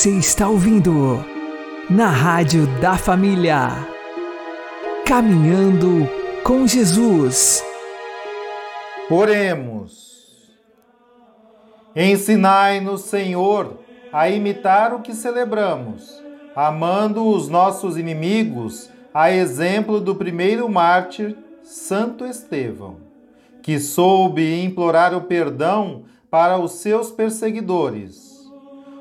Você 0.00 0.12
está 0.12 0.48
ouvindo 0.48 1.22
na 1.90 2.08
Rádio 2.08 2.66
da 2.80 2.96
Família. 2.96 3.68
Caminhando 5.04 6.08
com 6.42 6.66
Jesus. 6.66 7.62
Oremos. 9.10 10.56
Ensinai-nos, 11.94 13.02
Senhor, 13.02 13.78
a 14.10 14.30
imitar 14.30 14.94
o 14.94 15.02
que 15.02 15.12
celebramos, 15.12 16.18
amando 16.56 17.28
os 17.28 17.50
nossos 17.50 17.98
inimigos, 17.98 18.88
a 19.12 19.30
exemplo 19.30 20.00
do 20.00 20.14
primeiro 20.14 20.66
mártir, 20.66 21.36
Santo 21.62 22.24
Estevão, 22.24 22.96
que 23.62 23.78
soube 23.78 24.64
implorar 24.64 25.14
o 25.14 25.20
perdão 25.20 26.04
para 26.30 26.56
os 26.56 26.72
seus 26.72 27.10
perseguidores 27.10 28.29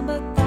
Combates 0.00 0.39